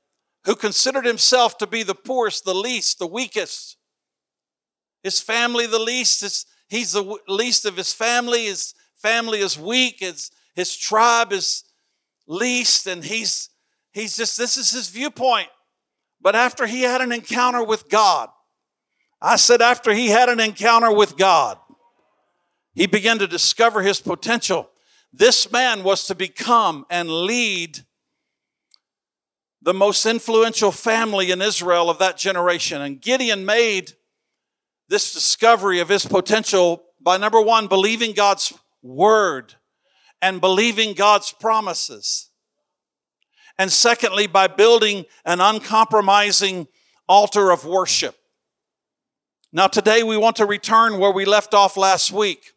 who 0.45 0.55
considered 0.55 1.05
himself 1.05 1.57
to 1.57 1.67
be 1.67 1.83
the 1.83 1.95
poorest, 1.95 2.45
the 2.45 2.55
least, 2.55 2.99
the 2.99 3.07
weakest. 3.07 3.77
His 5.03 5.19
family, 5.19 5.67
the 5.67 5.79
least, 5.79 6.23
is, 6.23 6.45
he's 6.69 6.93
the 6.93 7.17
least 7.27 7.65
of 7.65 7.75
his 7.75 7.93
family. 7.93 8.45
His 8.45 8.73
family 9.01 9.39
is 9.39 9.57
weak. 9.57 9.97
His, 9.99 10.31
his 10.55 10.75
tribe 10.75 11.33
is 11.33 11.63
least, 12.27 12.87
and 12.87 13.03
he's 13.03 13.49
he's 13.91 14.15
just 14.15 14.37
this 14.37 14.57
is 14.57 14.71
his 14.71 14.89
viewpoint. 14.89 15.49
But 16.21 16.35
after 16.35 16.67
he 16.67 16.83
had 16.83 17.01
an 17.01 17.11
encounter 17.11 17.63
with 17.63 17.89
God, 17.89 18.29
I 19.21 19.35
said, 19.35 19.61
after 19.61 19.93
he 19.93 20.07
had 20.07 20.29
an 20.29 20.39
encounter 20.39 20.93
with 20.93 21.17
God, 21.17 21.57
he 22.73 22.87
began 22.87 23.19
to 23.19 23.27
discover 23.27 23.81
his 23.81 23.99
potential. 23.99 24.69
This 25.13 25.51
man 25.51 25.83
was 25.83 26.07
to 26.07 26.15
become 26.15 26.85
and 26.89 27.09
lead 27.09 27.79
the 29.61 29.73
most 29.73 30.05
influential 30.05 30.71
family 30.71 31.31
in 31.31 31.41
Israel 31.41 31.89
of 31.89 31.99
that 31.99 32.17
generation. 32.17 32.81
And 32.81 33.01
Gideon 33.01 33.45
made 33.45 33.93
this 34.87 35.13
discovery 35.13 35.79
of 35.79 35.89
his 35.89 36.05
potential 36.05 36.83
by 36.99 37.17
number 37.17 37.41
one, 37.41 37.67
believing 37.67 38.13
God's 38.13 38.53
word 38.81 39.55
and 40.21 40.39
believing 40.39 40.93
God's 40.93 41.31
promises. 41.31 42.29
And 43.57 43.71
secondly, 43.71 44.27
by 44.27 44.47
building 44.47 45.05
an 45.25 45.39
uncompromising 45.39 46.67
altar 47.07 47.51
of 47.51 47.65
worship. 47.65 48.15
Now, 49.53 49.67
today 49.67 50.01
we 50.03 50.15
want 50.17 50.37
to 50.37 50.45
return 50.45 50.97
where 50.97 51.11
we 51.11 51.25
left 51.25 51.53
off 51.53 51.75
last 51.75 52.11
week. 52.11 52.53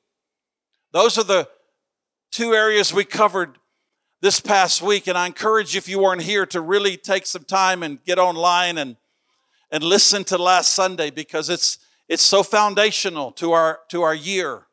Those 0.93 1.19
are 1.19 1.25
the 1.25 1.49
two 2.31 2.55
areas 2.55 2.95
we 2.95 3.05
covered 3.05 3.59
this 4.21 4.41
past 4.41 4.81
week. 4.81 5.07
And 5.09 5.19
I 5.19 5.27
encourage 5.27 5.75
you, 5.75 5.79
if 5.79 5.89
you 5.89 5.99
weren't 5.99 6.23
here, 6.23 6.47
to 6.47 6.61
really 6.61 6.97
take 6.97 7.27
some 7.27 7.45
time 7.45 7.83
and 7.83 8.03
get 8.05 8.19
online 8.19 8.79
and, 8.79 8.97
and 9.71 9.83
listen 9.83 10.25
to 10.25 10.39
last 10.39 10.73
Sunday 10.73 11.11
because 11.11 11.51
it's, 11.51 11.79
it's 12.09 12.23
so 12.23 12.43
foundational 12.43 13.33
to 13.33 13.53
our, 13.53 13.81
to 13.91 14.03
our 14.03 14.15
year. 14.15 14.67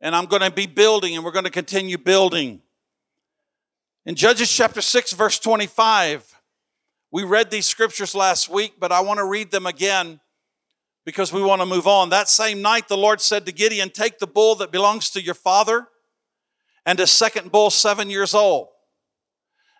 And 0.00 0.14
I'm 0.14 0.26
going 0.26 0.42
to 0.42 0.50
be 0.50 0.66
building 0.66 1.14
and 1.14 1.24
we're 1.24 1.30
going 1.30 1.44
to 1.44 1.50
continue 1.50 1.98
building. 1.98 2.60
In 4.04 4.14
Judges 4.14 4.50
chapter 4.50 4.80
6, 4.80 5.12
verse 5.14 5.38
25, 5.38 6.40
we 7.10 7.24
read 7.24 7.50
these 7.50 7.66
scriptures 7.66 8.14
last 8.14 8.48
week, 8.48 8.74
but 8.78 8.92
I 8.92 9.00
want 9.00 9.18
to 9.18 9.24
read 9.24 9.50
them 9.50 9.66
again 9.66 10.20
because 11.04 11.32
we 11.32 11.42
want 11.42 11.62
to 11.62 11.66
move 11.66 11.86
on. 11.86 12.10
That 12.10 12.28
same 12.28 12.60
night, 12.60 12.88
the 12.88 12.96
Lord 12.96 13.20
said 13.20 13.46
to 13.46 13.52
Gideon, 13.52 13.90
Take 13.90 14.18
the 14.18 14.26
bull 14.26 14.54
that 14.56 14.70
belongs 14.70 15.10
to 15.10 15.22
your 15.22 15.34
father 15.34 15.88
and 16.84 17.00
a 17.00 17.06
second 17.06 17.50
bull 17.50 17.70
seven 17.70 18.10
years 18.10 18.34
old. 18.34 18.68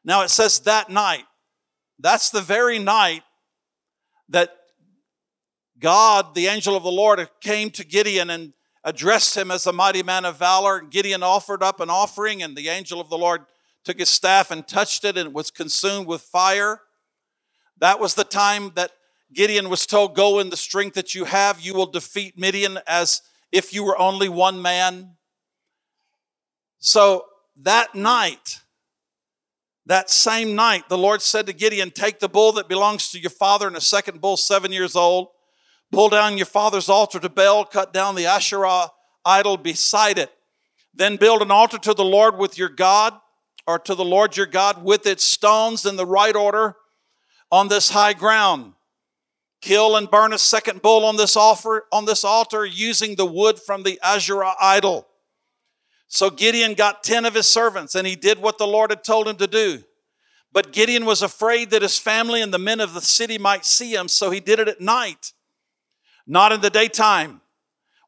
Now 0.05 0.23
it 0.23 0.31
says 0.31 0.61
that 0.61 0.89
night. 0.89 1.25
That's 1.99 2.31
the 2.31 2.41
very 2.41 2.79
night 2.79 3.23
that 4.29 4.51
God, 5.79 6.35
the 6.35 6.47
angel 6.47 6.77
of 6.77 6.83
the 6.83 6.91
Lord, 6.91 7.29
came 7.41 7.71
to 7.71 7.85
Gideon 7.85 8.31
and 8.31 8.53
addressed 8.87 9.37
him 9.37 9.51
as 9.51 9.67
a 9.67 9.73
mighty 9.73 10.05
man 10.05 10.25
of 10.25 10.39
valor. 10.39 10.81
Gideon 10.81 11.25
offered 11.25 11.63
up 11.63 11.81
an 11.81 11.91
offering, 11.91 12.43
and 12.43 12.57
the 12.57 12.69
angel 12.69 13.01
of 13.01 13.11
the 13.11 13.19
Lord 13.19 13.43
took 13.85 13.99
his 13.99 14.09
staff 14.09 14.53
and 14.53 14.67
touched 14.67 15.05
it, 15.05 15.19
and 15.19 15.29
it 15.29 15.33
was 15.35 15.51
consumed 15.51 16.07
with 16.07 16.23
fire. 16.23 16.81
That 17.79 17.99
was 17.99 18.15
the 18.15 18.25
time 18.25 18.71
that 18.77 18.93
Gideon 19.35 19.69
was 19.69 19.87
told, 19.87 20.15
Go 20.15 20.39
in 20.39 20.51
the 20.51 20.57
strength 20.57 20.95
that 20.95 21.17
you 21.17 21.25
have, 21.25 21.61
you 21.61 21.75
will 21.75 21.87
defeat 21.87 22.39
Midian 22.39 22.79
as 22.87 23.23
if 23.51 23.75
you 23.75 23.85
were 23.85 23.99
only 23.99 24.29
one 24.29 24.63
man. 24.63 25.17
So 26.79 27.25
that 27.57 27.93
night, 27.97 28.61
that 29.85 30.11
same 30.11 30.55
night, 30.55 30.89
the 30.89 30.99
Lord 30.99 31.23
said 31.23 31.47
to 31.47 31.53
Gideon, 31.53 31.91
Take 31.91 32.21
the 32.21 32.29
bull 32.29 32.53
that 32.53 32.69
belongs 32.69 33.11
to 33.11 33.19
your 33.19 33.31
father 33.31 33.67
and 33.67 33.77
a 33.77 33.81
second 33.81 34.21
bull 34.21 34.37
seven 34.37 34.71
years 34.71 34.95
old, 34.95 35.29
pull 35.93 36.09
down 36.09 36.37
your 36.37 36.47
father's 36.47 36.89
altar 36.89 37.19
to 37.21 37.29
Baal, 37.29 37.65
cut 37.65 37.93
down 37.93 38.15
the 38.15 38.27
Asherah 38.27 38.91
idol 39.25 39.57
beside 39.57 40.19
it. 40.19 40.31
Then 40.95 41.17
build 41.17 41.43
an 41.43 41.51
altar 41.51 41.79
to 41.79 41.95
the 41.95 42.05
Lord 42.05 42.39
with 42.39 42.57
your 42.57 42.69
God, 42.69 43.15
or 43.67 43.79
to 43.81 43.95
the 43.95 44.05
Lord 44.05 44.37
your 44.37 44.47
God 44.47 44.85
with 44.85 45.07
its 45.07 45.25
stones 45.25 45.85
in 45.85 45.97
the 45.97 46.07
right 46.07 46.35
order 46.35 46.77
on 47.51 47.69
this 47.69 47.91
high 47.91 48.13
ground. 48.13 48.75
Kill 49.61 49.97
and 49.97 50.11
burn 50.11 50.33
a 50.33 50.39
second 50.39 50.83
bull 50.83 51.05
on 51.05 51.17
this 51.17 51.37
offer 51.37 51.87
on 51.91 52.05
this 52.05 52.25
altar 52.25 52.65
using 52.65 53.17
the 53.17 53.27
wood 53.27 53.59
from 53.59 53.83
the 53.83 53.99
Asherah 54.03 54.55
idol. 54.61 55.09
So 56.09 56.31
Gideon 56.31 56.75
got 56.75 57.03
10 57.03 57.25
of 57.25 57.35
his 57.35 57.49
servants 57.49 57.95
and 57.95 58.07
he 58.07 58.15
did 58.15 58.39
what 58.39 58.59
the 58.59 58.67
Lord 58.67 58.91
had 58.91 59.03
told 59.03 59.27
him 59.27 59.37
to 59.37 59.47
do. 59.47 59.83
But 60.53 60.73
Gideon 60.73 61.05
was 61.05 61.21
afraid 61.21 61.71
that 61.71 61.83
his 61.83 61.99
family 61.99 62.41
and 62.41 62.55
the 62.55 62.59
men 62.59 62.81
of 62.81 62.95
the 62.95 63.01
city 63.01 63.37
might 63.39 63.65
see 63.65 63.95
him, 63.95 64.09
so 64.09 64.31
he 64.31 64.41
did 64.41 64.59
it 64.59 64.69
at 64.69 64.81
night, 64.81 65.33
not 66.27 66.53
in 66.53 66.61
the 66.61 66.71
daytime. 66.71 67.41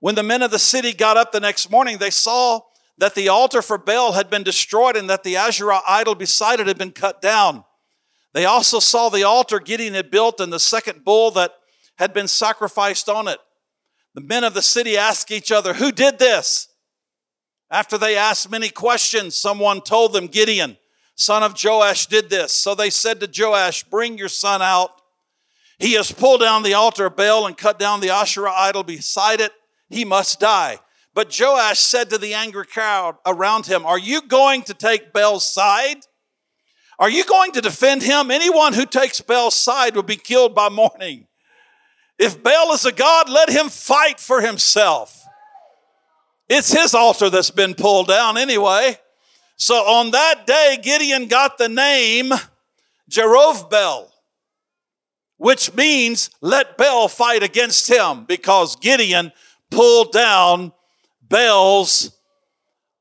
When 0.01 0.15
the 0.15 0.23
men 0.23 0.43
of 0.43 0.51
the 0.51 0.59
city 0.59 0.93
got 0.93 1.17
up 1.17 1.33
the 1.33 1.41
next 1.41 1.71
morning, 1.71 1.99
they 1.99 2.11
saw 2.11 2.61
that 2.99 3.15
the 3.15 3.29
altar 3.29 3.63
for 3.63 3.79
Baal 3.79 4.13
had 4.13 4.31
been 4.31 4.43
destroyed 4.43 4.97
and 4.97 5.09
that 5.09 5.23
the 5.23 5.37
Asherah 5.37 5.81
idol 5.89 6.15
beside 6.15 6.61
it 6.61 6.67
had 6.67 6.79
been 6.79 6.93
cut 6.93 7.23
down. 7.23 7.65
They 8.35 8.45
also 8.45 8.79
saw 8.81 9.09
the 9.09 9.25
altar 9.25 9.59
Gideon 9.61 9.95
had 9.95 10.11
built 10.11 10.41
and 10.41 10.53
the 10.53 10.61
second 10.61 11.05
bull 11.05 11.31
that 11.33 11.53
had 11.97 12.13
been 12.13 12.29
sacrificed 12.29 13.09
on 13.09 13.29
it. 13.29 13.39
The 14.15 14.21
men 14.21 14.45
of 14.45 14.55
the 14.55 14.63
city 14.63 14.97
asked 14.97 15.31
each 15.31 15.53
other, 15.53 15.75
Who 15.75 15.93
did 15.93 16.19
this? 16.19 16.69
After 17.71 17.99
they 17.99 18.17
asked 18.17 18.51
many 18.51 18.69
questions, 18.69 19.37
someone 19.37 19.81
told 19.81 20.13
them, 20.13 20.27
Gideon, 20.27 20.79
son 21.15 21.43
of 21.43 21.55
Joash, 21.63 22.07
did 22.07 22.31
this. 22.31 22.53
So 22.53 22.75
they 22.75 22.91
said 22.91 23.21
to 23.21 23.31
Joash, 23.33 23.85
Bring 23.85 24.19
your 24.19 24.29
son 24.29 24.63
out. 24.63 24.91
He 25.79 25.93
has 25.95 26.11
pulled 26.11 26.41
down 26.41 26.62
the 26.62 26.75
altar 26.75 27.07
of 27.07 27.17
Baal 27.17 27.47
and 27.47 27.57
cut 27.57 27.79
down 27.79 28.01
the 28.01 28.11
Asherah 28.11 28.53
idol 28.53 28.83
beside 28.83 29.41
it. 29.41 29.53
He 29.88 30.05
must 30.05 30.41
die. 30.41 30.79
But 31.14 31.37
Joash 31.38 31.79
said 31.79 32.11
to 32.11 32.19
the 32.19 32.35
angry 32.35 32.67
crowd 32.67 33.17
around 33.25 33.67
him, 33.67 33.87
Are 33.87 33.99
you 33.99 34.23
going 34.23 34.62
to 34.62 34.75
take 34.75 35.12
Baal's 35.12 35.49
side? 35.49 35.99
Are 36.99 37.11
you 37.11 37.25
going 37.25 37.53
to 37.53 37.61
defend 37.61 38.03
him? 38.03 38.31
Anyone 38.31 38.73
who 38.73 38.85
takes 38.85 39.21
Baal's 39.21 39.55
side 39.55 39.95
will 39.95 40.03
be 40.03 40.17
killed 40.17 40.55
by 40.55 40.69
morning. 40.69 41.27
If 42.19 42.43
Baal 42.43 42.73
is 42.73 42.85
a 42.85 42.93
God, 42.93 43.29
let 43.29 43.49
him 43.49 43.69
fight 43.69 44.19
for 44.19 44.41
himself. 44.41 45.25
It's 46.49 46.73
his 46.73 46.95
altar 46.95 47.31
that's 47.31 47.51
been 47.51 47.75
pulled 47.75 48.09
down 48.09 48.37
anyway. 48.37 48.99
So 49.57 49.75
on 49.75 50.11
that 50.12 50.47
day, 50.47 50.79
Gideon 50.83 51.27
got 51.27 51.59
the 51.59 51.69
name 51.69 52.33
Jerubbaal, 53.11 54.09
which 55.38 55.72
means 55.74 56.31
let 56.40 56.77
Baal 56.77 57.09
fight 57.09 57.42
against 57.42 57.88
him 57.90 58.24
because 58.24 58.77
Gideon 58.77 59.33
pulled 59.70 60.12
down 60.12 60.72
Baal's 61.22 62.12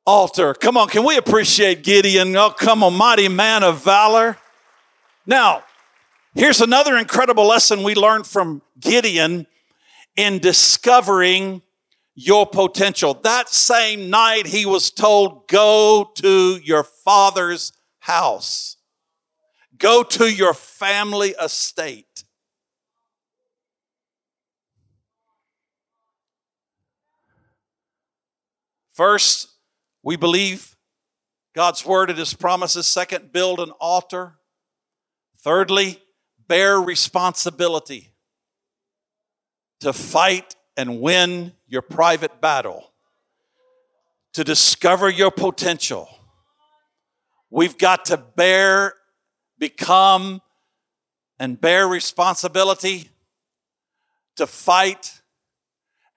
altar. 0.05 0.53
Come 0.53 0.77
on, 0.77 0.87
can 0.87 1.03
we 1.03 1.17
appreciate 1.17 1.83
Gideon? 1.83 2.35
Oh, 2.35 2.51
come 2.51 2.83
on, 2.83 2.93
mighty 2.93 3.27
man 3.27 3.63
of 3.63 3.83
valor. 3.83 4.37
Now, 5.25 5.63
here's 6.33 6.61
another 6.61 6.95
incredible 6.95 7.45
lesson 7.45 7.83
we 7.83 7.95
learned 7.95 8.25
from 8.25 8.61
Gideon 8.79 9.47
in 10.15 10.39
discovering 10.39 11.61
your 12.15 12.47
potential. 12.47 13.13
That 13.13 13.49
same 13.49 14.09
night, 14.09 14.47
he 14.47 14.65
was 14.65 14.91
told, 14.91 15.47
Go 15.47 16.11
to 16.15 16.59
your 16.63 16.83
father's 16.83 17.73
house, 17.99 18.77
go 19.77 20.03
to 20.03 20.27
your 20.27 20.53
family 20.53 21.35
estate. 21.41 22.06
First, 28.97 29.49
we 30.01 30.15
believe 30.15 30.75
God's 31.53 31.85
word 31.85 32.09
and 32.09 32.17
his 32.17 32.33
promises. 32.33 32.87
Second, 32.87 33.31
build 33.31 33.59
an 33.59 33.69
altar. 33.79 34.39
Thirdly, 35.37 36.01
bear 36.47 36.81
responsibility 36.81 38.09
to 39.81 39.93
fight 39.93 40.55
and 40.75 40.99
win 40.99 41.53
your 41.67 41.83
private 41.83 42.41
battle, 42.41 42.91
to 44.33 44.43
discover 44.43 45.11
your 45.11 45.29
potential. 45.29 46.09
We've 47.51 47.77
got 47.77 48.05
to 48.05 48.17
bear, 48.17 48.95
become, 49.59 50.41
and 51.37 51.61
bear 51.61 51.87
responsibility 51.87 53.11
to 54.37 54.47
fight 54.47 55.21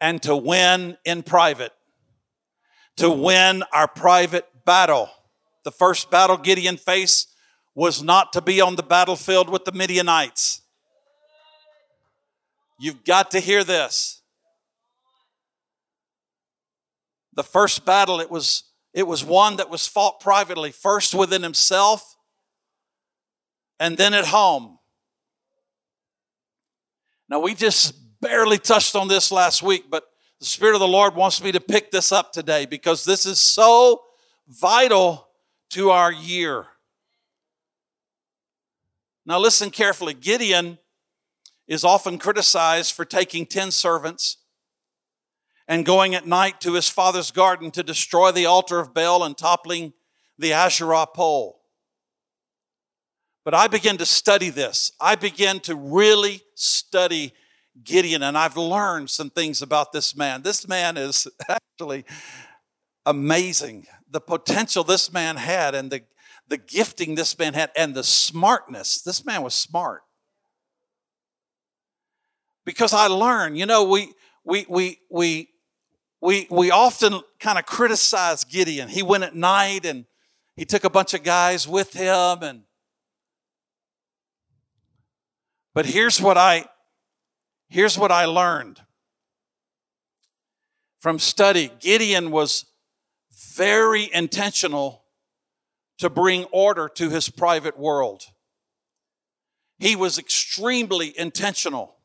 and 0.01 0.23
to 0.23 0.35
win 0.35 0.97
in 1.05 1.23
private, 1.23 1.73
to 2.97 3.11
win 3.11 3.63
our 3.73 3.89
private 3.89 4.47
battle. 4.65 5.11
The 5.65 5.71
first 5.71 6.11
battle 6.11 6.37
Gideon 6.37 6.77
faced 6.77 7.35
was 7.75 8.03
not 8.03 8.33
to 8.33 8.41
be 8.41 8.61
on 8.61 8.77
the 8.77 8.83
battlefield 8.83 9.49
with 9.49 9.65
the 9.65 9.73
Midianites. 9.73 10.63
You've 12.79 13.05
got 13.05 13.31
to 13.33 13.41
hear 13.41 13.63
this. 13.65 14.21
the 17.41 17.45
first 17.45 17.87
battle, 17.87 18.21
it 18.21 18.31
was, 18.31 18.65
it 18.93 19.07
was 19.07 19.25
one 19.25 19.57
that 19.57 19.71
was 19.71 19.87
fought 19.87 20.21
privately, 20.21 20.71
first 20.71 21.15
within 21.15 21.43
himself 21.43 22.17
and 23.79 23.97
then 23.97 24.13
at 24.13 24.27
home. 24.27 24.79
Now, 27.31 27.41
we 27.41 27.55
just 27.55 27.95
barely 28.21 28.59
touched 28.59 28.95
on 28.95 29.09
this 29.09 29.33
last 29.33 29.63
week, 29.63 29.85
but 29.91 30.05
the 30.41 30.47
Spirit 30.47 30.75
of 30.75 30.81
the 30.81 30.89
Lord 30.89 31.15
wants 31.15 31.43
me 31.43 31.53
to 31.53 31.61
pick 31.61 31.91
this 31.91 32.13
up 32.13 32.33
today 32.33 32.65
because 32.65 33.05
this 33.05 33.27
is 33.27 33.39
so 33.39 34.03
vital 34.49 35.29
to 35.71 35.91
our 35.91 36.11
year. 36.11 36.67
Now, 39.27 39.39
listen 39.39 39.71
carefully. 39.71 40.15
Gideon 40.15 40.79
is 41.69 41.85
often 41.85 42.19
criticized 42.19 42.95
for 42.95 43.05
taking 43.05 43.45
10 43.45 43.71
servants 43.71 44.39
and 45.69 45.85
going 45.85 46.15
at 46.15 46.27
night 46.27 46.61
to 46.63 46.73
his 46.73 46.89
father's 46.89 47.31
garden 47.31 47.71
to 47.73 47.83
destroy 47.83 48.33
the 48.33 48.47
altar 48.47 48.81
of 48.81 48.95
Baal 48.95 49.23
and 49.23 49.37
toppling 49.37 49.93
the 50.39 50.55
Asherah 50.55 51.07
pole. 51.07 51.61
But 53.45 53.55
I 53.55 53.69
began 53.69 53.99
to 53.99 54.07
study 54.07 54.49
this. 54.49 54.91
I 55.01 55.17
began 55.17 55.61
to 55.61 55.75
really 55.75 56.43
study 56.55 57.35
Gideon, 57.85 58.23
and 58.23 58.37
I've 58.37 58.57
learned 58.57 59.11
some 59.11 59.31
things 59.31 59.63
about 59.63 59.93
this 59.93 60.17
man. 60.17 60.43
This 60.43 60.67
man 60.69 60.97
is 60.97 61.27
actually 61.49 62.05
amazing. 63.07 63.87
The 64.11 64.21
potential 64.21 64.85
this 64.85 65.13
man 65.13 65.37
had, 65.37 65.75
and 65.75 65.91
the, 65.91 66.03
the 66.49 66.59
gifting 66.59 67.15
this 67.15 67.39
man 67.39 67.55
had, 67.55 67.71
and 67.77 67.95
the 67.95 68.05
smartness. 68.05 69.03
This 69.03 69.25
man 69.25 69.43
was 69.43 69.55
smart. 69.55 70.03
Because 72.65 72.93
I 72.93 73.07
learned, 73.07 73.59
you 73.59 73.67
know, 73.67 73.85
we 73.85 74.13
we 74.45 74.67
we 74.69 74.99
we 75.11 75.49
we, 76.21 76.47
we 76.51 76.71
often 76.71 77.21
kind 77.39 77.59
of 77.59 77.65
criticize 77.65 78.45
Gideon. 78.45 78.89
He 78.89 79.03
went 79.03 79.25
at 79.25 79.35
night 79.35 79.87
and 79.87 80.05
he 80.55 80.65
took 80.65 80.85
a 80.85 80.91
bunch 80.91 81.15
of 81.15 81.23
guys 81.23 81.67
with 81.67 81.95
him 81.95 82.43
and 82.43 82.63
but 85.73 85.87
here's 85.87 86.21
what 86.21 86.37
I 86.37 86.67
here's 87.71 87.97
what 87.97 88.13
I 88.13 88.27
learned 88.27 88.81
from 91.01 91.19
study. 91.19 91.71
Gideon 91.81 92.31
was 92.31 92.67
very 93.55 94.13
intentional 94.13 95.05
to 95.99 96.11
bring 96.11 96.45
order 96.53 96.89
to 96.89 97.09
his 97.09 97.31
private 97.31 97.79
world. 97.79 98.25
He 99.79 99.97
was 99.97 100.19
extremely 100.19 101.19
intentional 101.19 101.97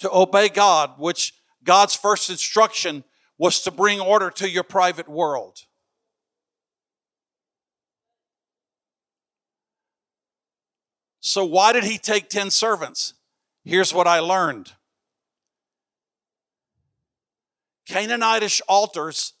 to 0.00 0.10
obey 0.12 0.48
God, 0.50 0.98
which 0.98 1.32
God's 1.62 1.94
first 1.94 2.28
instruction 2.28 3.04
was 3.38 3.62
to 3.62 3.70
bring 3.70 4.00
order 4.00 4.30
to 4.30 4.50
your 4.50 4.62
private 4.62 5.08
world. 5.08 5.60
So, 11.20 11.44
why 11.44 11.72
did 11.72 11.84
he 11.84 11.96
take 11.96 12.28
10 12.28 12.50
servants? 12.50 13.14
Here's 13.64 13.94
what 13.94 14.06
I 14.06 14.20
learned 14.20 14.72
Canaanitish 17.88 18.60
altars 18.68 19.34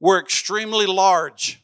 were 0.00 0.18
extremely 0.18 0.86
large. 0.86 1.62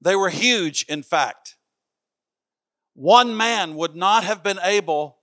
They 0.00 0.16
were 0.16 0.30
huge, 0.30 0.84
in 0.88 1.02
fact. 1.02 1.56
One 2.94 3.36
man 3.36 3.76
would 3.76 3.96
not 3.96 4.24
have 4.24 4.42
been 4.42 4.58
able 4.62 5.18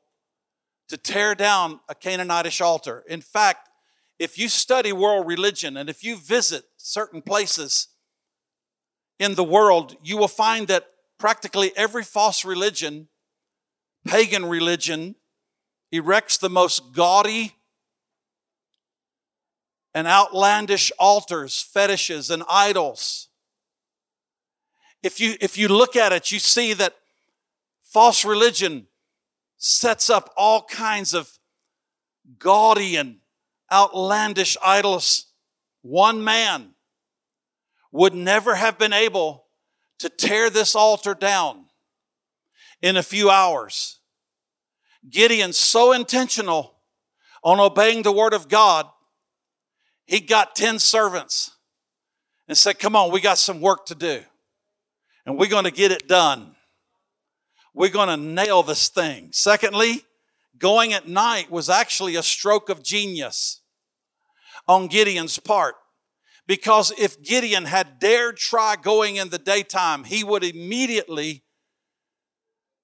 to 0.88 0.98
tear 0.98 1.36
down 1.36 1.80
a 1.88 1.94
Canaanitish 1.96 2.62
altar. 2.62 3.04
In 3.08 3.22
fact, 3.22 3.70
if 4.18 4.38
you 4.38 4.50
study 4.50 4.92
world 4.92 5.28
religion 5.28 5.78
and 5.78 5.90
if 5.90 6.04
you 6.04 6.18
visit 6.18 6.66
certain 6.78 7.22
places 7.22 7.88
in 9.20 9.36
the 9.36 9.44
world, 9.44 9.96
you 10.04 10.18
will 10.18 10.28
find 10.28 10.68
that 10.68 10.88
practically 11.20 11.72
every 11.76 12.04
false 12.04 12.44
religion, 12.44 13.10
pagan 14.06 14.46
religion, 14.46 15.16
erects 15.92 16.38
the 16.38 16.50
most 16.50 16.94
gaudy 16.94 17.56
and 19.94 20.08
outlandish 20.08 20.92
altars, 21.00 21.62
fetishes, 21.62 22.30
and 22.30 22.44
idols. 22.50 23.28
If 25.02 25.20
you, 25.20 25.36
if 25.42 25.58
you 25.58 25.68
look 25.68 25.96
at 25.96 26.12
it, 26.12 26.32
you 26.32 26.40
see 26.40 26.74
that 26.74 26.96
false 27.84 28.24
religion 28.24 28.88
sets 29.58 30.10
up 30.10 30.32
all 30.38 30.64
kinds 30.64 31.14
of 31.14 31.40
gaudy 32.38 32.96
and 32.96 33.18
outlandish 33.72 34.58
idols. 34.64 35.28
One 35.82 36.24
man 36.24 36.72
would 37.92 38.14
never 38.14 38.56
have 38.56 38.78
been 38.78 38.94
able 38.94 39.46
to 40.00 40.10
tear 40.10 40.50
this 40.50 40.76
altar 40.76 41.14
down 41.14 41.66
in 42.82 42.98
a 42.98 43.04
few 43.04 43.30
hours. 43.30 44.00
Gideon's 45.10 45.58
so 45.58 45.92
intentional 45.92 46.76
on 47.44 47.60
obeying 47.60 48.04
the 48.04 48.12
word 48.12 48.34
of 48.34 48.50
God, 48.50 48.86
he 50.06 50.20
got 50.20 50.56
10 50.56 50.80
servants 50.80 51.52
and 52.48 52.58
said, 52.58 52.80
Come 52.80 52.96
on, 52.96 53.12
we 53.12 53.22
got 53.22 53.38
some 53.38 53.62
work 53.62 53.86
to 53.88 53.96
do. 53.96 54.22
And 55.26 55.38
we're 55.38 55.50
going 55.50 55.66
to 55.66 55.72
get 55.72 55.92
it 55.92 56.08
done. 56.08 56.56
We're 57.74 57.90
going 57.90 58.10
to 58.10 58.18
nail 58.18 58.64
this 58.64 58.90
thing. 58.90 59.30
Secondly, 59.32 60.04
going 60.58 60.92
at 60.94 61.08
night 61.08 61.52
was 61.52 61.70
actually 61.70 62.16
a 62.16 62.24
stroke 62.24 62.70
of 62.70 62.84
genius 62.84 63.62
on 64.68 64.88
Gideon's 64.88 65.40
part. 65.40 65.76
Because 66.48 66.92
if 66.98 67.22
Gideon 67.22 67.66
had 67.66 68.00
dared 68.00 68.38
try 68.38 68.76
going 68.76 69.18
in 69.18 69.30
the 69.30 69.38
daytime, 69.38 70.04
he 70.04 70.24
would 70.24 70.44
immediately 70.44 71.44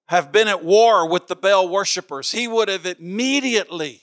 have 0.07 0.31
been 0.31 0.47
at 0.47 0.63
war 0.63 1.07
with 1.09 1.27
the 1.27 1.35
Baal 1.35 1.67
worshippers. 1.67 2.31
He 2.31 2.47
would 2.47 2.67
have 2.67 2.85
immediately, 2.85 4.01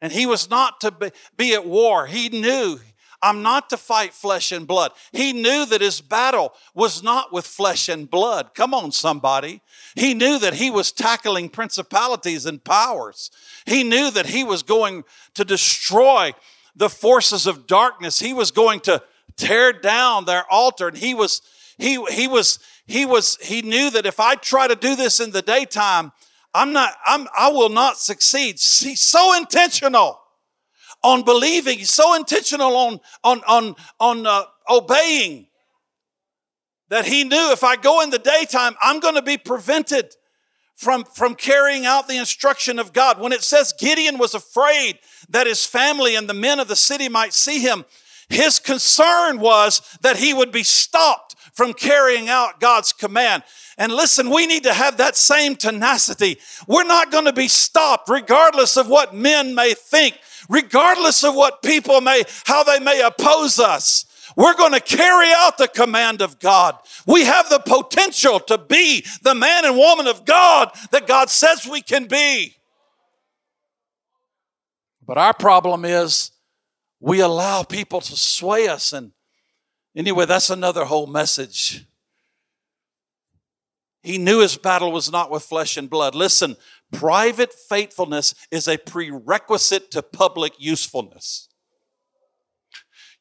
and 0.00 0.12
he 0.12 0.26
was 0.26 0.50
not 0.50 0.80
to 0.80 0.90
be, 0.90 1.10
be 1.36 1.54
at 1.54 1.66
war. 1.66 2.06
He 2.06 2.28
knew, 2.28 2.78
I'm 3.22 3.42
not 3.42 3.70
to 3.70 3.76
fight 3.76 4.12
flesh 4.12 4.50
and 4.50 4.66
blood. 4.66 4.92
He 5.12 5.32
knew 5.32 5.64
that 5.66 5.80
his 5.80 6.00
battle 6.00 6.52
was 6.74 7.02
not 7.02 7.32
with 7.32 7.46
flesh 7.46 7.88
and 7.88 8.10
blood. 8.10 8.50
Come 8.54 8.74
on, 8.74 8.90
somebody. 8.90 9.62
He 9.94 10.12
knew 10.12 10.38
that 10.40 10.54
he 10.54 10.70
was 10.70 10.90
tackling 10.90 11.48
principalities 11.48 12.46
and 12.46 12.62
powers. 12.62 13.30
He 13.64 13.84
knew 13.84 14.10
that 14.10 14.26
he 14.26 14.42
was 14.42 14.62
going 14.62 15.04
to 15.34 15.44
destroy 15.44 16.32
the 16.74 16.90
forces 16.90 17.46
of 17.46 17.66
darkness. 17.66 18.18
He 18.18 18.32
was 18.32 18.50
going 18.50 18.80
to 18.80 19.02
tear 19.36 19.72
down 19.72 20.24
their 20.24 20.44
altar 20.50 20.88
and 20.88 20.96
he 20.96 21.14
was 21.14 21.40
he 21.78 22.04
he 22.10 22.28
was 22.28 22.58
he 22.86 23.06
was 23.06 23.36
he 23.40 23.62
knew 23.62 23.90
that 23.90 24.06
if 24.06 24.20
I 24.20 24.34
try 24.34 24.66
to 24.66 24.76
do 24.76 24.96
this 24.96 25.20
in 25.20 25.30
the 25.30 25.42
daytime, 25.42 26.12
I'm 26.54 26.72
not 26.72 26.94
I'm 27.06 27.28
I 27.36 27.48
will 27.48 27.68
not 27.68 27.98
succeed. 27.98 28.54
He's 28.54 29.00
so 29.00 29.36
intentional 29.36 30.20
on 31.02 31.22
believing. 31.22 31.78
He's 31.78 31.92
so 31.92 32.14
intentional 32.14 32.76
on 32.76 33.00
on 33.24 33.42
on 33.46 33.76
on 34.00 34.26
uh, 34.26 34.44
obeying 34.68 35.46
that 36.92 37.06
he 37.06 37.24
knew 37.24 37.50
if 37.52 37.64
I 37.64 37.76
go 37.76 38.02
in 38.02 38.10
the 38.10 38.18
daytime, 38.18 38.76
I'm 38.82 39.00
going 39.00 39.14
to 39.14 39.22
be 39.22 39.38
prevented 39.38 40.14
from, 40.74 41.04
from 41.04 41.34
carrying 41.34 41.86
out 41.86 42.06
the 42.06 42.18
instruction 42.18 42.78
of 42.78 42.92
God. 42.92 43.18
When 43.18 43.32
it 43.32 43.42
says 43.42 43.72
Gideon 43.72 44.18
was 44.18 44.34
afraid 44.34 44.98
that 45.30 45.46
his 45.46 45.64
family 45.64 46.16
and 46.16 46.28
the 46.28 46.34
men 46.34 46.60
of 46.60 46.68
the 46.68 46.76
city 46.76 47.08
might 47.08 47.32
see 47.32 47.60
him, 47.60 47.86
his 48.28 48.58
concern 48.58 49.40
was 49.40 49.80
that 50.02 50.16
he 50.16 50.34
would 50.34 50.52
be 50.52 50.62
stopped 50.62 51.34
from 51.52 51.74
carrying 51.74 52.28
out 52.28 52.60
God's 52.60 52.92
command. 52.92 53.42
And 53.78 53.92
listen, 53.92 54.30
we 54.30 54.46
need 54.46 54.64
to 54.64 54.72
have 54.72 54.96
that 54.98 55.16
same 55.16 55.56
tenacity. 55.56 56.38
We're 56.66 56.84
not 56.84 57.10
going 57.10 57.26
to 57.26 57.32
be 57.32 57.48
stopped 57.48 58.08
regardless 58.08 58.76
of 58.76 58.88
what 58.88 59.14
men 59.14 59.54
may 59.54 59.74
think, 59.74 60.18
regardless 60.48 61.24
of 61.24 61.34
what 61.34 61.62
people 61.62 62.00
may, 62.00 62.22
how 62.44 62.64
they 62.64 62.80
may 62.80 63.02
oppose 63.02 63.58
us. 63.58 64.06
We're 64.36 64.56
going 64.56 64.72
to 64.72 64.80
carry 64.80 65.28
out 65.36 65.58
the 65.58 65.68
command 65.68 66.22
of 66.22 66.38
God. 66.38 66.76
We 67.06 67.24
have 67.24 67.50
the 67.50 67.58
potential 67.58 68.40
to 68.40 68.56
be 68.56 69.04
the 69.22 69.34
man 69.34 69.64
and 69.64 69.76
woman 69.76 70.06
of 70.06 70.24
God 70.24 70.70
that 70.90 71.06
God 71.06 71.28
says 71.28 71.66
we 71.66 71.82
can 71.82 72.06
be. 72.06 72.56
But 75.04 75.18
our 75.18 75.34
problem 75.34 75.84
is 75.84 76.30
we 77.00 77.20
allow 77.20 77.62
people 77.64 78.00
to 78.00 78.16
sway 78.16 78.68
us. 78.68 78.92
And 78.92 79.12
anyway, 79.96 80.26
that's 80.26 80.50
another 80.50 80.84
whole 80.84 81.06
message. 81.06 81.86
He 84.02 84.18
knew 84.18 84.40
his 84.40 84.56
battle 84.56 84.90
was 84.90 85.12
not 85.12 85.30
with 85.30 85.44
flesh 85.44 85.76
and 85.76 85.88
blood. 85.88 86.14
Listen, 86.14 86.56
private 86.92 87.52
faithfulness 87.52 88.34
is 88.50 88.66
a 88.66 88.78
prerequisite 88.78 89.90
to 89.92 90.02
public 90.02 90.54
usefulness. 90.58 91.48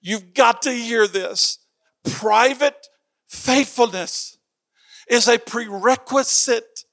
You've 0.02 0.34
got 0.34 0.64
to 0.64 0.72
hear 0.72 1.08
this. 1.08 1.60
Private 2.04 2.88
faithfulness 3.28 4.40
is 5.08 5.28
a 5.28 5.38
prerequisite 5.38 6.86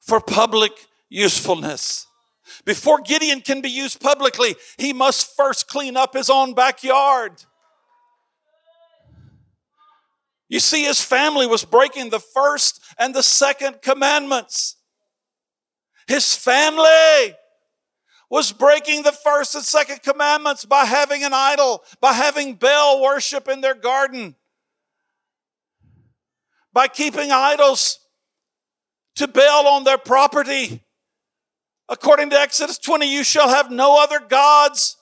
for 0.00 0.20
public 0.20 0.72
usefulness. 1.10 2.06
Before 2.64 3.00
Gideon 3.00 3.42
can 3.42 3.60
be 3.60 3.68
used 3.68 4.00
publicly, 4.00 4.56
he 4.78 4.94
must 4.94 5.36
first 5.36 5.68
clean 5.68 5.98
up 5.98 6.14
his 6.14 6.30
own 6.30 6.54
backyard. 6.54 7.44
You 10.48 10.60
see, 10.60 10.84
his 10.84 11.00
family 11.00 11.46
was 11.46 11.64
breaking 11.64 12.10
the 12.10 12.20
first 12.20 12.82
and 12.98 13.14
the 13.14 13.22
second 13.22 13.82
commandments. 13.82 14.76
His 16.06 16.34
family 16.34 17.34
was 18.30 18.52
breaking 18.52 19.02
the 19.02 19.12
first 19.12 19.54
and 19.54 19.64
second 19.64 20.02
commandments 20.02 20.64
by 20.64 20.86
having 20.86 21.22
an 21.22 21.32
idol, 21.34 21.84
by 22.00 22.14
having 22.14 22.54
Baal 22.54 23.02
worship 23.02 23.46
in 23.46 23.60
their 23.60 23.74
garden, 23.74 24.36
by 26.72 26.88
keeping 26.88 27.30
idols 27.30 28.00
to 29.16 29.28
Baal 29.28 29.66
on 29.66 29.84
their 29.84 29.98
property. 29.98 30.82
According 31.90 32.30
to 32.30 32.40
Exodus 32.40 32.78
20, 32.78 33.10
you 33.10 33.24
shall 33.24 33.48
have 33.48 33.70
no 33.70 34.02
other 34.02 34.20
gods 34.20 34.96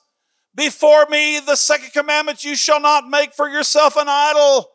before 0.55 1.05
me. 1.09 1.39
The 1.39 1.55
second 1.55 1.91
commandment, 1.93 2.43
you 2.43 2.55
shall 2.55 2.81
not 2.81 3.09
make 3.09 3.33
for 3.33 3.47
yourself 3.47 3.95
an 3.95 4.07
idol 4.09 4.71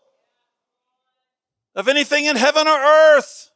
of 1.74 1.88
anything 1.88 2.26
in 2.26 2.36
heaven 2.36 2.66
or 2.66 2.78
earth. 2.78 3.50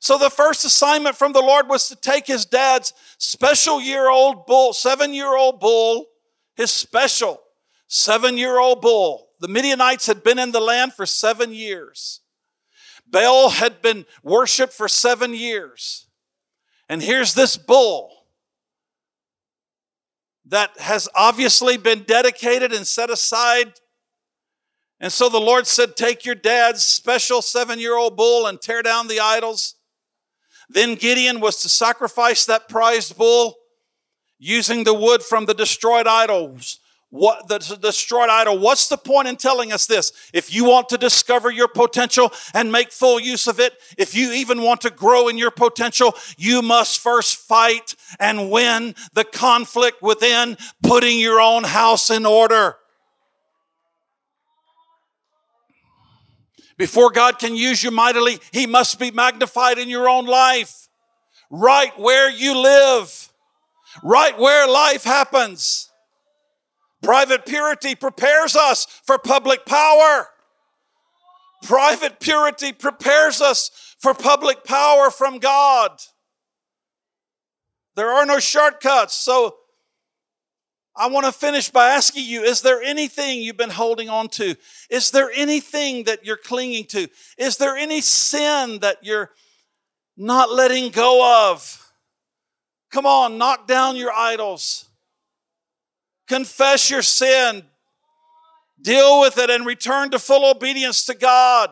So 0.00 0.18
the 0.18 0.30
first 0.30 0.64
assignment 0.64 1.16
from 1.16 1.32
the 1.32 1.40
Lord 1.40 1.68
was 1.68 1.88
to 1.88 1.96
take 1.96 2.26
his 2.26 2.46
dad's 2.46 2.92
special 3.18 3.80
year 3.80 4.08
old 4.08 4.46
bull, 4.46 4.72
seven 4.72 5.12
year 5.12 5.36
old 5.36 5.58
bull, 5.58 6.06
his 6.54 6.70
special 6.70 7.40
seven 7.88 8.36
year 8.36 8.58
old 8.58 8.80
bull. 8.80 9.30
The 9.40 9.48
Midianites 9.48 10.06
had 10.06 10.22
been 10.22 10.38
in 10.38 10.52
the 10.52 10.60
land 10.60 10.92
for 10.94 11.06
seven 11.06 11.52
years. 11.52 12.20
Baal 13.06 13.50
had 13.50 13.82
been 13.82 14.06
worshiped 14.22 14.72
for 14.72 14.88
seven 14.88 15.34
years. 15.34 16.06
And 16.88 17.02
here's 17.02 17.34
this 17.34 17.56
bull 17.56 18.26
that 20.44 20.78
has 20.78 21.08
obviously 21.14 21.76
been 21.76 22.04
dedicated 22.04 22.72
and 22.72 22.86
set 22.86 23.10
aside. 23.10 23.72
And 24.98 25.12
so 25.12 25.28
the 25.28 25.38
Lord 25.38 25.66
said, 25.66 25.96
Take 25.96 26.24
your 26.24 26.34
dad's 26.34 26.84
special 26.84 27.42
seven 27.42 27.78
year 27.78 27.96
old 27.96 28.16
bull 28.16 28.46
and 28.46 28.60
tear 28.60 28.82
down 28.82 29.08
the 29.08 29.20
idols 29.20 29.76
then 30.68 30.94
Gideon 30.94 31.40
was 31.40 31.60
to 31.62 31.68
sacrifice 31.68 32.44
that 32.46 32.68
prized 32.68 33.16
bull 33.16 33.56
using 34.38 34.84
the 34.84 34.94
wood 34.94 35.22
from 35.22 35.46
the 35.46 35.54
destroyed 35.54 36.06
idols. 36.06 36.80
What 37.10 37.46
the 37.46 37.58
destroyed 37.58 38.28
idol? 38.28 38.58
What's 38.58 38.88
the 38.88 38.96
point 38.96 39.28
in 39.28 39.36
telling 39.36 39.72
us 39.72 39.86
this? 39.86 40.12
If 40.34 40.52
you 40.52 40.64
want 40.64 40.88
to 40.88 40.98
discover 40.98 41.50
your 41.50 41.68
potential 41.68 42.32
and 42.52 42.72
make 42.72 42.90
full 42.90 43.20
use 43.20 43.46
of 43.46 43.60
it, 43.60 43.74
if 43.96 44.14
you 44.14 44.32
even 44.32 44.60
want 44.60 44.80
to 44.82 44.90
grow 44.90 45.28
in 45.28 45.38
your 45.38 45.52
potential, 45.52 46.14
you 46.36 46.62
must 46.62 46.98
first 46.98 47.36
fight 47.36 47.94
and 48.18 48.50
win 48.50 48.96
the 49.14 49.24
conflict 49.24 50.02
within 50.02 50.58
putting 50.82 51.18
your 51.20 51.40
own 51.40 51.62
house 51.62 52.10
in 52.10 52.26
order. 52.26 52.76
Before 56.76 57.10
God 57.10 57.38
can 57.38 57.56
use 57.56 57.82
you 57.82 57.90
mightily, 57.90 58.38
He 58.52 58.66
must 58.66 58.98
be 58.98 59.10
magnified 59.10 59.78
in 59.78 59.88
your 59.88 60.08
own 60.08 60.26
life, 60.26 60.88
right 61.50 61.98
where 61.98 62.30
you 62.30 62.56
live, 62.58 63.32
right 64.02 64.38
where 64.38 64.68
life 64.68 65.04
happens. 65.04 65.90
Private 67.02 67.46
purity 67.46 67.94
prepares 67.94 68.56
us 68.56 68.86
for 69.04 69.18
public 69.18 69.64
power. 69.64 70.28
Private 71.62 72.20
purity 72.20 72.72
prepares 72.72 73.40
us 73.40 73.94
for 73.98 74.12
public 74.12 74.64
power 74.64 75.10
from 75.10 75.38
God. 75.38 76.00
There 77.94 78.10
are 78.10 78.26
no 78.26 78.38
shortcuts. 78.38 79.14
So 79.14 79.56
I 80.98 81.08
want 81.08 81.26
to 81.26 81.32
finish 81.32 81.68
by 81.68 81.90
asking 81.90 82.24
you 82.24 82.42
is 82.42 82.62
there 82.62 82.80
anything 82.82 83.42
you've 83.42 83.56
been 83.56 83.70
holding 83.70 84.08
on 84.08 84.28
to? 84.30 84.56
Is 84.88 85.10
there 85.10 85.30
anything 85.34 86.04
that 86.04 86.24
you're 86.24 86.36
clinging 86.36 86.86
to? 86.86 87.08
Is 87.36 87.58
there 87.58 87.76
any 87.76 88.00
sin 88.00 88.78
that 88.80 88.98
you're 89.02 89.30
not 90.16 90.50
letting 90.50 90.90
go 90.90 91.50
of? 91.52 91.92
Come 92.90 93.04
on, 93.04 93.36
knock 93.36 93.66
down 93.66 93.96
your 93.96 94.12
idols. 94.12 94.86
Confess 96.26 96.90
your 96.90 97.02
sin. 97.02 97.64
Deal 98.80 99.20
with 99.20 99.38
it 99.38 99.50
and 99.50 99.66
return 99.66 100.10
to 100.10 100.18
full 100.18 100.48
obedience 100.48 101.04
to 101.06 101.14
God. 101.14 101.70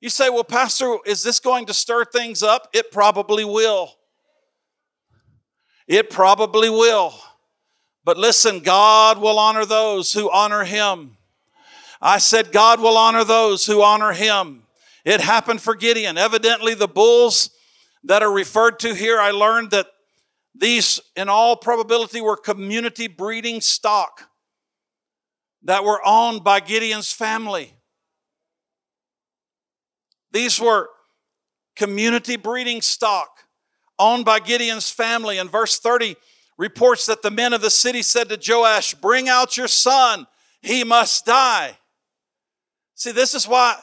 You 0.00 0.10
say, 0.10 0.28
well, 0.28 0.44
Pastor, 0.44 0.98
is 1.06 1.22
this 1.22 1.40
going 1.40 1.66
to 1.66 1.74
stir 1.74 2.04
things 2.04 2.42
up? 2.42 2.68
It 2.72 2.92
probably 2.92 3.44
will. 3.44 3.94
It 5.88 6.10
probably 6.10 6.70
will. 6.70 7.14
But 8.04 8.18
listen, 8.18 8.60
God 8.60 9.18
will 9.18 9.38
honor 9.38 9.64
those 9.64 10.12
who 10.12 10.30
honor 10.30 10.64
him. 10.64 11.16
I 12.00 12.18
said, 12.18 12.52
God 12.52 12.80
will 12.80 12.98
honor 12.98 13.24
those 13.24 13.64
who 13.64 13.82
honor 13.82 14.12
him. 14.12 14.64
It 15.04 15.20
happened 15.20 15.62
for 15.62 15.74
Gideon. 15.74 16.18
Evidently, 16.18 16.74
the 16.74 16.88
bulls 16.88 17.50
that 18.04 18.22
are 18.22 18.30
referred 18.30 18.78
to 18.80 18.94
here, 18.94 19.18
I 19.18 19.30
learned 19.30 19.70
that 19.70 19.86
these, 20.54 21.00
in 21.16 21.28
all 21.28 21.56
probability, 21.56 22.20
were 22.20 22.36
community 22.36 23.06
breeding 23.06 23.60
stock 23.60 24.28
that 25.62 25.82
were 25.82 26.00
owned 26.04 26.44
by 26.44 26.60
Gideon's 26.60 27.10
family. 27.10 27.72
These 30.30 30.60
were 30.60 30.90
community 31.74 32.36
breeding 32.36 32.82
stock 32.82 33.44
owned 33.98 34.24
by 34.24 34.40
Gideon's 34.40 34.90
family. 34.90 35.38
In 35.38 35.48
verse 35.48 35.78
30, 35.78 36.16
reports 36.56 37.06
that 37.06 37.22
the 37.22 37.30
men 37.30 37.52
of 37.52 37.60
the 37.60 37.70
city 37.70 38.02
said 38.02 38.28
to 38.28 38.38
Joash, 38.52 38.94
Bring 38.94 39.28
out 39.28 39.56
your 39.56 39.68
son, 39.68 40.26
he 40.62 40.84
must 40.84 41.26
die. 41.26 41.78
See, 42.94 43.12
this 43.12 43.34
is 43.34 43.48
why 43.48 43.80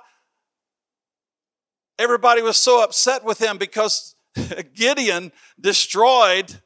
everybody 1.99 2.41
was 2.41 2.57
so 2.57 2.83
upset 2.83 3.23
with 3.23 3.39
him 3.41 3.57
because 3.57 4.15
Gideon 4.73 5.31
destroyed 5.59 6.61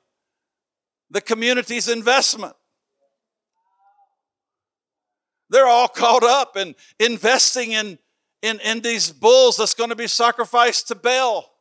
the 1.09 1.21
community's 1.21 1.87
investment. 1.87 2.53
They're 5.49 5.67
all 5.67 5.87
caught 5.87 6.23
up 6.23 6.57
in 6.57 6.75
investing 6.99 7.71
in, 7.71 7.99
in, 8.41 8.59
in 8.61 8.81
these 8.81 9.11
bulls 9.11 9.57
that's 9.57 9.73
going 9.73 9.89
to 9.89 9.95
be 9.95 10.07
sacrificed 10.07 10.87
to 10.87 10.95
Baal. 10.95 11.54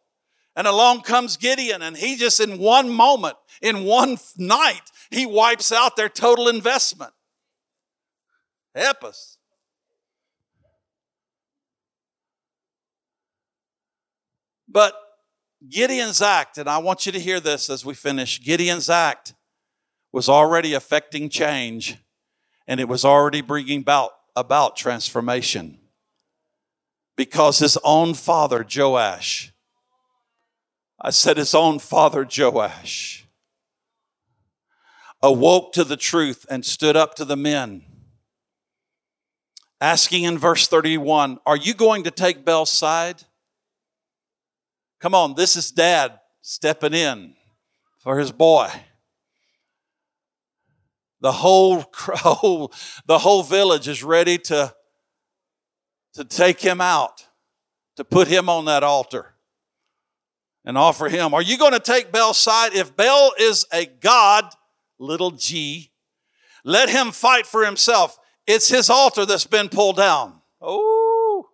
And 0.57 0.67
along 0.67 1.03
comes 1.03 1.37
Gideon, 1.37 1.83
and 1.83 1.97
he 1.97 2.17
just 2.17 2.39
in 2.39 2.59
one 2.59 2.89
moment, 2.89 3.37
in 3.61 3.85
one 3.85 4.19
night, 4.37 4.83
he 5.11 5.27
wipes 5.27 5.73
out 5.73 5.97
their 5.97 6.09
total 6.09 6.49
investment. 6.49 7.13
Help 8.75 9.05
us. 9.05 9.39
But 14.69 14.95
Gideon's 15.69 16.21
act, 16.21 16.59
and 16.59 16.69
I 16.69 16.79
want 16.79 17.07
you 17.07 17.13
to 17.13 17.21
hear 17.21 17.41
this 17.41 17.71
as 17.71 17.85
we 17.85 17.95
finish 17.95 18.43
Gideon's 18.43 18.91
act 18.91 19.35
was 20.13 20.29
already 20.29 20.75
affecting 20.75 21.29
change, 21.29 21.97
and 22.67 22.81
it 22.81 22.89
was 22.89 23.05
already 23.05 23.41
bringing 23.41 23.81
about, 23.81 24.13
about 24.37 24.77
transformation. 24.77 25.79
Because 27.17 27.61
his 27.61 27.79
own 27.85 28.15
father, 28.15 28.67
Joash, 28.69 29.54
I 31.07 31.11
said 31.11 31.37
his 31.37 31.55
own 31.55 31.81
father, 31.81 32.27
Joash, 32.27 33.27
awoke 35.23 35.75
to 35.75 35.85
the 35.85 35.99
truth 35.99 36.47
and 36.49 36.65
stood 36.65 36.97
up 36.97 37.15
to 37.17 37.27
the 37.27 37.37
men, 37.37 37.83
asking 39.83 40.23
in 40.23 40.39
verse 40.39 40.67
31 40.67 41.41
Are 41.45 41.59
you 41.59 41.75
going 41.75 42.05
to 42.05 42.11
take 42.11 42.43
Baal's 42.43 42.71
side? 42.71 43.25
Come 44.99 45.15
on, 45.15 45.35
this 45.35 45.57
is 45.57 45.71
dad 45.71 46.21
stepping 46.41 46.95
in 46.95 47.35
for 47.99 48.19
his 48.19 48.33
boy. 48.33 48.71
The 51.21 51.33
whole, 51.33 51.85
whole, 51.93 52.73
the 53.05 53.19
whole 53.19 53.43
village 53.43 53.89
is 53.89 54.03
ready 54.03 54.39
to, 54.39 54.75
to 56.15 56.25
take 56.25 56.63
him 56.63 56.81
out, 56.81 57.27
to 57.97 58.05
put 58.05 58.27
him 58.27 58.49
on 58.49 58.65
that 58.65 58.83
altar 58.83 59.34
and 60.65 60.79
offer 60.79 61.09
him. 61.09 61.35
Are 61.35 61.43
you 61.43 61.59
going 61.59 61.73
to 61.73 61.81
take 61.81 62.13
Baal's 62.13 62.39
side? 62.39 62.75
If 62.75 62.97
Baal 62.97 63.33
is 63.39 63.67
a 63.73 63.87
God, 63.87 64.45
little 64.99 65.31
g, 65.31 65.91
let 66.65 66.89
him 66.89 67.13
fight 67.13 67.47
for 67.47 67.65
himself. 67.65 68.19
It's 68.47 68.69
his 68.69 68.89
altar 68.91 69.27
that's 69.27 69.47
been 69.47 69.69
pulled 69.69 69.97
down. 69.97 70.41
Oh, 70.61 71.49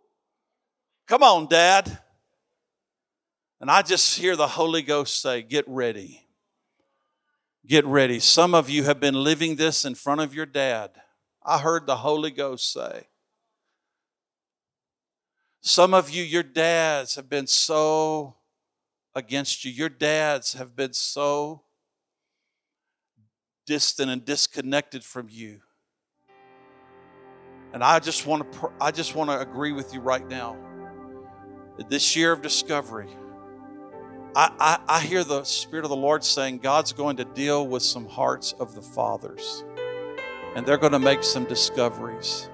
come 1.07 1.23
on, 1.23 1.47
Dad. 1.47 1.99
And 3.61 3.71
I 3.71 3.83
just 3.83 4.19
hear 4.19 4.37
the 4.37 4.49
Holy 4.49 4.83
Ghost 4.83 5.21
say, 5.21 5.43
Get 5.43 5.65
ready. 5.69 6.27
Get 7.67 7.85
ready. 7.85 8.19
Some 8.21 8.55
of 8.55 8.71
you 8.71 8.85
have 8.85 9.01
been 9.01 9.15
living 9.15 9.57
this 9.57 9.85
in 9.85 9.95
front 9.95 10.21
of 10.21 10.35
your 10.35 10.47
dad. 10.47 10.91
I 11.45 11.59
heard 11.59 11.87
the 11.87 11.97
Holy 11.97 12.31
Ghost 12.31 12.73
say. 12.73 13.09
Some 15.61 15.93
of 15.93 16.09
you, 16.09 16.23
your 16.23 16.43
dads 16.43 17.17
have 17.17 17.29
been 17.29 17.47
so 17.47 18.37
against 19.15 19.65
you. 19.65 19.71
Your 19.71 19.89
dads 19.89 20.55
have 20.55 20.77
been 20.77 20.93
so 20.93 21.63
distant 23.67 24.11
and 24.11 24.25
disconnected 24.25 25.05
from 25.05 25.29
you. 25.31 25.61
And 27.73 27.85
I 27.85 28.01
just 28.01 28.27
want 28.27 28.53
to 28.53 28.71
I 28.81 28.91
just 28.91 29.15
want 29.15 29.31
to 29.31 29.39
agree 29.39 29.73
with 29.73 29.95
you 29.95 30.01
right 30.01 30.27
now. 30.29 30.57
This 31.89 32.15
year 32.15 32.33
of 32.33 32.43
discovery, 32.43 33.09
I, 34.35 34.53
I, 34.59 34.97
I 34.97 35.01
hear 35.01 35.25
the 35.25 35.45
Spirit 35.45 35.85
of 35.85 35.89
the 35.89 35.97
Lord 35.97 36.23
saying 36.25 36.59
God's 36.59 36.93
going 36.93 37.17
to 37.17 37.25
deal 37.25 37.67
with 37.67 37.83
some 37.83 38.07
hearts 38.07 38.53
of 38.61 38.75
the 38.75 38.83
fathers, 38.83 39.65
and 40.55 40.67
they're 40.67 40.79
going 40.79 40.93
to 40.93 40.99
make 40.99 41.23
some 41.23 41.45
discoveries. 41.45 42.51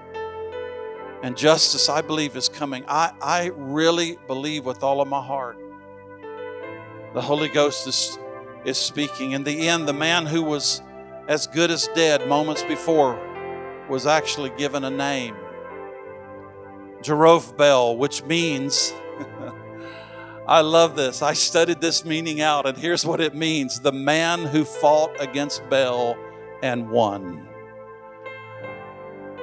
And 1.23 1.35
justice, 1.35 1.89
I 1.89 2.01
believe, 2.01 2.37
is 2.37 2.47
coming. 2.47 2.85
I, 2.87 3.11
I 3.21 3.51
really 3.55 4.17
believe 4.27 4.65
with 4.65 4.83
all 4.83 5.01
of 5.01 5.07
my 5.07 5.21
heart. 5.21 5.57
The 7.13 7.21
Holy 7.21 7.49
Ghost 7.49 7.87
is, 7.87 8.17
is 8.65 8.77
speaking. 8.77 9.31
In 9.31 9.43
the 9.43 9.67
end, 9.67 9.87
the 9.87 9.93
man 9.93 10.25
who 10.25 10.43
was 10.43 10.81
as 11.27 11.47
good 11.47 11.71
as 11.71 11.87
dead 11.95 12.27
moments 12.27 12.63
before 12.63 13.19
was 13.89 14.05
actually 14.05 14.51
given 14.57 14.83
a 14.83 14.89
name 14.89 15.35
Jerubbaal, 17.01 17.97
which 17.97 18.23
means 18.23 18.93
I 20.47 20.61
love 20.61 20.95
this. 20.95 21.21
I 21.21 21.33
studied 21.33 21.81
this 21.81 22.05
meaning 22.05 22.41
out, 22.41 22.65
and 22.65 22.77
here's 22.77 23.05
what 23.05 23.21
it 23.21 23.35
means 23.35 23.79
the 23.79 23.91
man 23.91 24.45
who 24.45 24.63
fought 24.63 25.19
against 25.19 25.67
Baal 25.69 26.17
and 26.63 26.89
won. 26.89 27.47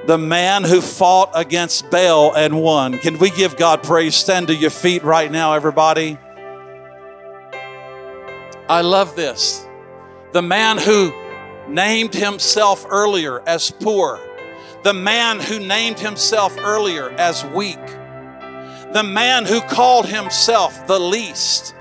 The 0.05 0.17
man 0.17 0.63
who 0.63 0.81
fought 0.81 1.31
against 1.33 1.89
Baal 1.89 2.35
and 2.35 2.61
won. 2.61 2.99
Can 2.99 3.17
we 3.17 3.31
give 3.31 3.57
God 3.57 3.81
praise? 3.81 4.15
Stand 4.15 4.47
to 4.47 4.55
your 4.55 4.69
feet 4.69 5.03
right 5.03 5.31
now, 5.31 5.53
everybody. 5.53 6.19
I 8.67 8.81
love 8.81 9.15
this. 9.15 9.65
The 10.31 10.41
man 10.41 10.77
who 10.77 11.13
named 11.67 12.13
himself 12.13 12.85
earlier 12.89 13.47
as 13.47 13.69
poor, 13.69 14.19
the 14.83 14.93
man 14.93 15.39
who 15.39 15.59
named 15.59 15.99
himself 15.99 16.55
earlier 16.57 17.11
as 17.11 17.45
weak. 17.45 17.85
The 18.93 19.03
man 19.03 19.45
who 19.45 19.61
called 19.61 20.07
himself 20.07 20.87
the 20.87 20.99
least, 20.99 21.75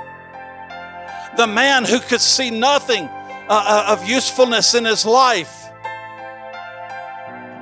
the 1.36 1.46
man 1.46 1.84
who 1.84 2.00
could 2.00 2.20
see 2.20 2.50
nothing 2.50 3.04
uh, 3.04 3.48
uh, 3.48 3.86
of 3.90 4.08
usefulness 4.08 4.74
in 4.74 4.84
his 4.84 5.06
life, 5.06 5.70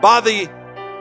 by 0.01 0.21
the 0.21 0.51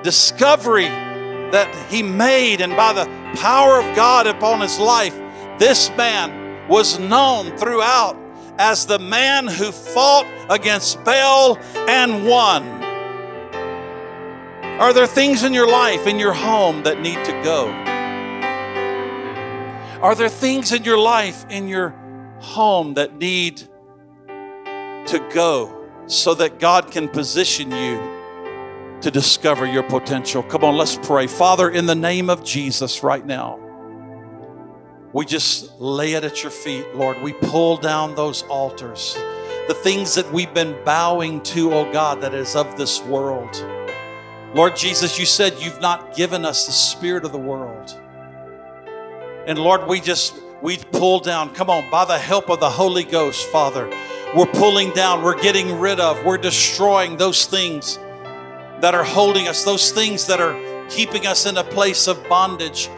discovery 0.04 0.86
that 0.86 1.74
he 1.90 2.04
made 2.04 2.62
and 2.62 2.76
by 2.76 2.94
the 2.94 3.06
power 3.40 3.80
of 3.80 3.96
God 3.96 4.28
upon 4.28 4.62
his 4.62 4.78
life, 4.80 5.16
this 5.58 5.90
man 5.98 6.41
was 6.72 6.98
known 6.98 7.58
throughout 7.58 8.16
as 8.58 8.86
the 8.86 8.98
man 8.98 9.46
who 9.46 9.74
fought 9.74 10.26
against 10.50 11.04
Baal 11.04 11.58
and 11.76 12.26
won. 12.26 12.64
Are 14.80 14.94
there 14.94 15.06
things 15.06 15.44
in 15.44 15.54
your 15.54 15.68
life, 15.68 16.08
in 16.08 16.18
your 16.18 16.32
home, 16.32 16.84
that 16.84 17.02
need 17.02 17.26
to 17.26 17.34
go? 17.44 17.68
Are 20.02 20.16
there 20.16 20.30
things 20.30 20.72
in 20.72 20.86
your 20.86 20.98
life, 20.98 21.46
in 21.50 21.68
your 21.68 21.90
home, 22.40 22.94
that 22.94 23.18
need 23.18 23.58
to 24.28 25.30
go 25.34 25.88
so 26.08 26.34
that 26.36 26.58
God 26.58 26.90
can 26.90 27.10
position 27.10 27.70
you 27.70 29.00
to 29.02 29.12
discover 29.12 29.66
your 29.66 29.84
potential? 29.84 30.42
Come 30.42 30.64
on, 30.64 30.78
let's 30.78 30.96
pray. 30.96 31.28
Father, 31.28 31.70
in 31.70 31.86
the 31.86 31.96
name 31.96 32.30
of 32.30 32.46
Jesus, 32.46 33.04
right 33.04 33.26
now, 33.26 33.61
we 35.14 35.26
just 35.26 35.80
lay 35.80 36.14
it 36.14 36.24
at 36.24 36.42
your 36.42 36.52
feet, 36.52 36.96
Lord. 36.96 37.22
We 37.22 37.34
pull 37.34 37.78
down 37.78 38.16
those 38.16 38.44
altars, 38.44 39.16
the 39.68 39.74
things 39.74 40.16
that 40.16 40.32
we've 40.32 40.54
been 40.54 40.78
bowing 40.86 41.42
to, 41.42 41.74
oh 41.74 41.92
God, 41.92 42.22
that 42.22 42.34
is 42.34 42.56
of 42.56 42.78
this 42.78 43.02
world. 43.04 43.54
Lord 44.54 44.76
Jesus, 44.76 45.20
you 45.20 45.26
said 45.26 45.60
you've 45.60 45.82
not 45.82 46.16
given 46.16 46.46
us 46.46 46.66
the 46.66 46.72
spirit 46.72 47.26
of 47.26 47.32
the 47.32 47.38
world. 47.38 47.98
And 49.48 49.58
Lord, 49.60 49.88
we 49.88 50.00
just, 50.00 50.36
we 50.62 50.78
pull 50.78 51.20
down, 51.20 51.54
come 51.54 51.70
on, 51.70 51.90
by 51.90 52.06
the 52.06 52.18
help 52.18 52.50
of 52.50 52.60
the 52.60 52.70
Holy 52.70 53.04
Ghost, 53.04 53.48
Father, 53.48 53.90
we're 54.36 54.46
pulling 54.46 54.92
down, 54.92 55.24
we're 55.24 55.42
getting 55.42 55.80
rid 55.80 56.00
of, 56.00 56.24
we're 56.24 56.38
destroying 56.38 57.18
those 57.18 57.46
things 57.46 57.98
that 58.80 58.96
are 58.96 59.04
holding 59.04 59.48
us, 59.48 59.66
those 59.66 59.92
things 59.92 60.26
that 60.28 60.40
are 60.40 60.58
keeping 60.90 61.28
us 61.28 61.46
in 61.46 61.58
a 61.58 61.64
place 61.64 62.08
of 62.08 62.22
bondage, 62.30 62.90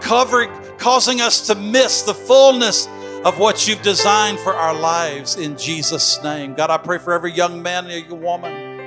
covering, 0.00 0.50
causing 0.80 1.20
us 1.20 1.46
to 1.46 1.54
miss 1.54 2.02
the 2.02 2.14
fullness 2.14 2.88
of 3.24 3.38
what 3.38 3.68
you've 3.68 3.82
designed 3.82 4.38
for 4.40 4.54
our 4.54 4.74
lives 4.74 5.36
in 5.36 5.56
Jesus' 5.56 6.20
name. 6.22 6.54
God, 6.54 6.70
I 6.70 6.78
pray 6.78 6.98
for 6.98 7.12
every 7.12 7.32
young 7.32 7.62
man 7.62 7.86
and 7.86 8.06
young 8.06 8.20
woman. 8.20 8.80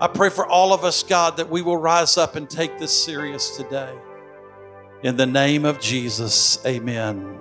I 0.00 0.08
pray 0.08 0.30
for 0.30 0.44
all 0.44 0.72
of 0.74 0.82
us, 0.82 1.04
God, 1.04 1.36
that 1.36 1.48
we 1.48 1.62
will 1.62 1.76
rise 1.76 2.18
up 2.18 2.34
and 2.34 2.50
take 2.50 2.76
this 2.78 2.92
serious 3.04 3.56
today. 3.56 3.94
In 5.04 5.16
the 5.16 5.26
name 5.26 5.64
of 5.64 5.80
Jesus, 5.80 6.58
amen. 6.66 7.38